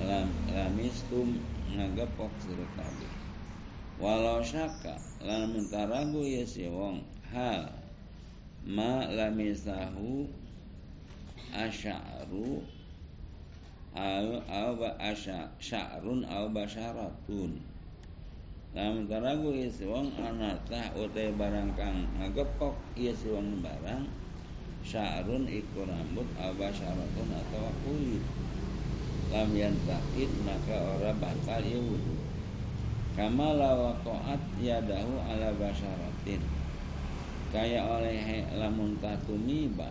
[0.00, 1.40] lam, lamistum
[1.76, 3.12] ngagepok sira kabeh
[4.00, 7.04] walau syaka lan mentaragu ya si wong.
[7.32, 7.68] Hal
[8.64, 10.24] ma lamisahu
[11.54, 12.62] asya'ru
[13.94, 17.58] au au ba asya sya'run au basyaratun.
[18.70, 24.06] Lamun taragu ieu si wong anatah utai barang kang ngagepok ieu si wong barang
[24.86, 28.22] sya'run iku rambut aba syaratun atau kulit.
[29.34, 32.14] Lam yantakid maka ora batal ieu wudu.
[33.18, 36.60] Kama lawaqat yadahu ala basyaratin
[37.50, 39.90] kaya oleh lamun tatumiba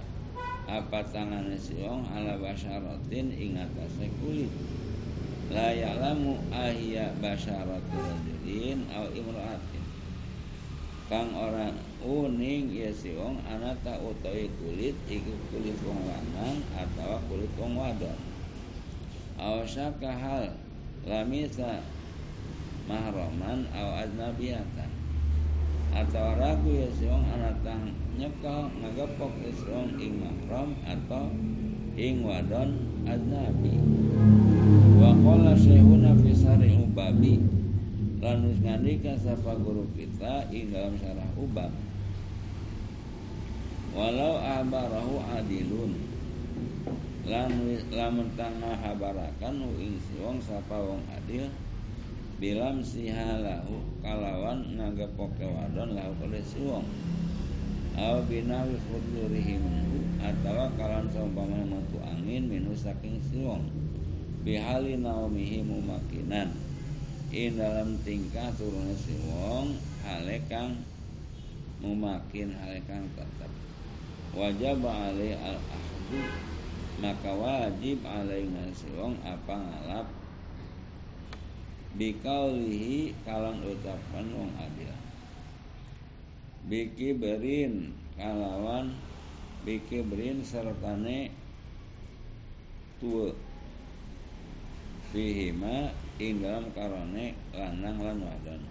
[0.70, 4.54] apa tangan si wong ala basyaratin ing atase kulit.
[5.50, 9.86] La ya'lamu ahya basyaratu rajulin au imra'atin.
[11.10, 11.74] Kang orang
[12.06, 18.20] uning ya si wong anata utawi kulit iku kulit wong lanang atau kulit wong wadon.
[19.42, 20.54] Au syaka hal
[21.10, 21.82] lamisa
[22.86, 24.99] mahraman au ajnabiyatan
[25.94, 31.34] atau ragu ya si wong anatang nyekel ngagepok ya si wong ing mahram atau
[32.00, 32.70] ing wadon
[33.10, 33.76] ajnabi
[35.00, 36.32] wa qala syekhuna fi
[36.78, 37.40] ubabi
[38.20, 41.72] lan ngandika sapa guru kita ing dalam syarah ubab.
[43.96, 45.96] Walau abarahu adilun
[47.26, 51.48] lan lamun tangah habarakan ing wong sapa wong adil
[52.40, 56.88] bilam sihalahu kalawan ngagepoke wadon lahu kale si wong
[58.00, 59.60] aw binawi khudurihim
[60.24, 63.68] atawa kalan saumpama metu angin minus saking si wong
[64.48, 66.56] bihali naumihi mumakinan.
[67.30, 70.82] In dalam tingkah turunnya si wong halekang
[71.78, 73.52] mumakin halekang tetap
[74.34, 76.26] wajib alai al ahdu
[76.98, 80.10] maka wajib alai si wong apa ngalap
[81.98, 84.94] bikaulihi kalang ucapan wong adil.
[86.70, 88.94] Biki berin kalawan
[89.66, 91.34] biki berin sertane
[93.02, 93.34] tua.
[95.10, 95.90] Fihima
[96.22, 98.62] ing dalam karone lanang lan wadon.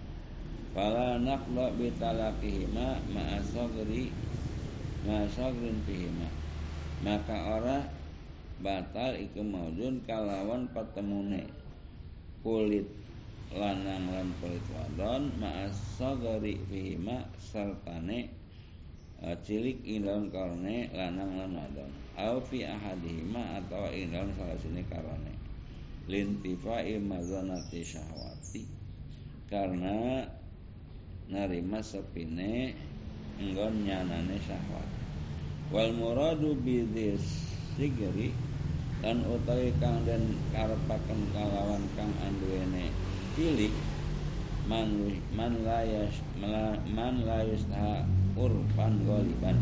[0.71, 4.15] Fala naqda bi talaqihima ma asagri
[5.03, 6.31] ma asagrin fihima.
[7.03, 7.79] Maka ora
[8.63, 11.47] batal iku maudun kalawan patemune
[12.47, 12.87] kulit
[13.57, 18.29] lanang lan kulit wadon ma asagri fihima sartane
[19.25, 21.91] uh, cilik ing dalam karone lanang lan wadon.
[22.19, 25.35] Au fi ahadihima atau dalam salah sini karone.
[26.09, 28.65] Lintifai mazanati syahwati
[29.49, 30.25] karena
[31.29, 32.73] narima sepine
[33.41, 34.89] enggon nyanane syahwat
[35.69, 38.33] wal muradu bidis sigri
[39.05, 42.89] dan utawi kang den karepaken kalawan kang anduwene
[43.39, 43.71] pilih
[44.67, 46.11] man man layas
[46.91, 47.63] man layas
[48.35, 49.55] urfan goliban.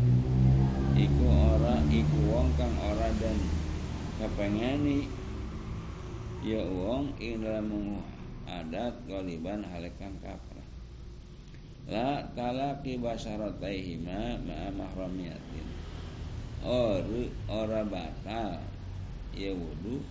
[0.97, 3.37] Iku ora iku wong kang ora dan
[4.17, 5.05] kepengeni
[6.41, 8.01] ya wong ing dalam
[8.49, 10.65] adat goliban halekan kaprah.
[11.85, 15.67] La talaki basyarataihima ma'a mahramiyatin.
[16.65, 17.05] Or
[17.45, 18.57] ora batal
[19.37, 20.01] ya wudu.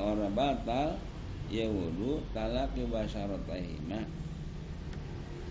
[0.00, 0.96] Ora batal
[1.50, 4.06] ya wudu talaki basyarataihima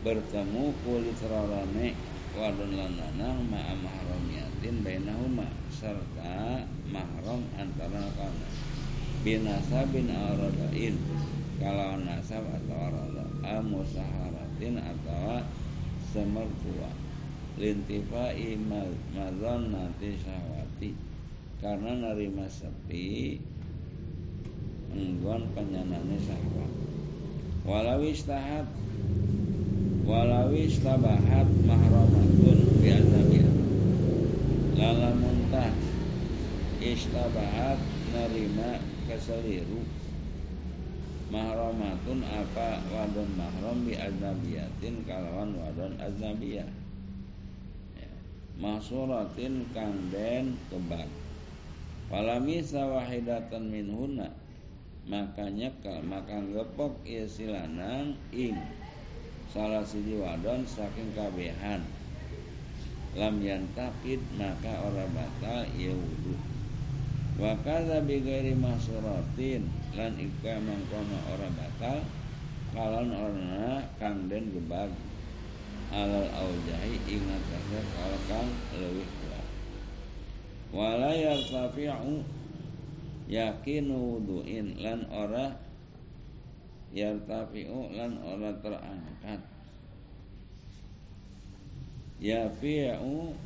[0.02, 1.92] bertemu kulit rorone
[2.34, 8.48] wadon lananang ma'a mahramiyatin bainahuma serta mahram antara kana
[9.28, 10.96] binasa bin aradain
[11.60, 15.44] kalau nasab atau arada amusaharatin atau
[16.16, 16.88] semertua.
[17.60, 18.32] Lintifa
[19.12, 20.96] mazon nanti syahwati.
[21.60, 23.36] Karena nerima sepi
[24.96, 26.72] enggon penyanane syahwat
[27.66, 28.66] walau istahat
[30.06, 33.54] walau istabahat mahramatun biazabiyah
[34.80, 35.76] lalamun tah
[36.80, 37.80] istabahat
[38.16, 39.84] nerima keseliru.
[41.30, 46.66] Mahramatun apa wadon mahram bi aznabiyatin kalawan wadon aznabiyah
[47.94, 48.12] ya.
[48.58, 51.06] masuratin kang den kebak
[52.10, 54.34] Falami sawahidatan minhuna
[55.10, 55.74] makanya
[56.06, 58.54] maka gepok ya silanang ing
[59.50, 61.82] salah siji wadon saking kabehan.
[63.18, 66.38] Lam yantakid maka ora batal ya wudu.
[67.42, 69.66] Wa kadza bi ghairi masuratin
[69.98, 72.06] lan ika mangkono ora batal
[72.78, 74.94] kalon orna kang den gebag.
[75.90, 79.48] Alal aujahi ingat kase kalau kang leuwih kuat.
[80.70, 82.22] Wala yartafi'u
[83.30, 85.54] yakinu wudu'in lan ora
[86.90, 89.42] yartafi'u lan ora terangkat.
[92.18, 93.38] Ya fi'u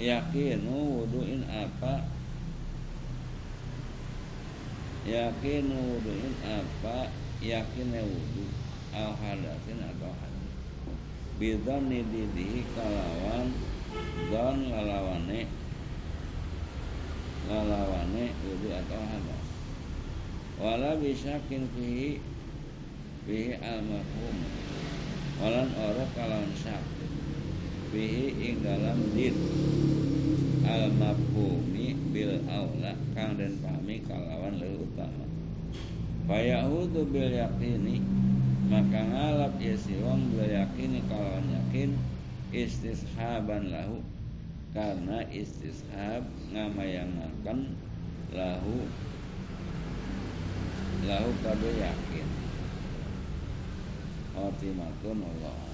[0.00, 2.08] yakinu wudu'in apa?
[5.02, 7.10] Yakin wuduin apa?
[7.42, 8.46] Yakin wudu
[8.94, 10.32] al hadasin atau hadas
[11.42, 13.50] bidon nididihi kalawan
[14.30, 15.50] don lalawane
[17.50, 19.46] lalawane wudu atau hadas
[20.62, 22.22] wala bisakin fihi
[23.26, 24.36] fihi al mafhum
[25.42, 26.82] walan ora kalawan syak
[27.90, 29.34] fihi ing dalam din
[30.62, 35.26] al mafhumi bil aula kang den pahami kalawan leuwih utama.
[36.30, 37.98] Fayahudu bil yakini
[38.70, 41.98] maka ngalap ya si wong bil yakini kalawan yakin
[42.54, 43.98] istishaban lahu
[44.72, 47.76] karena istishab ngamayangaken
[48.32, 48.88] lahu
[51.04, 52.28] lahu kado yakin.
[54.32, 55.71] Khotimatun Allah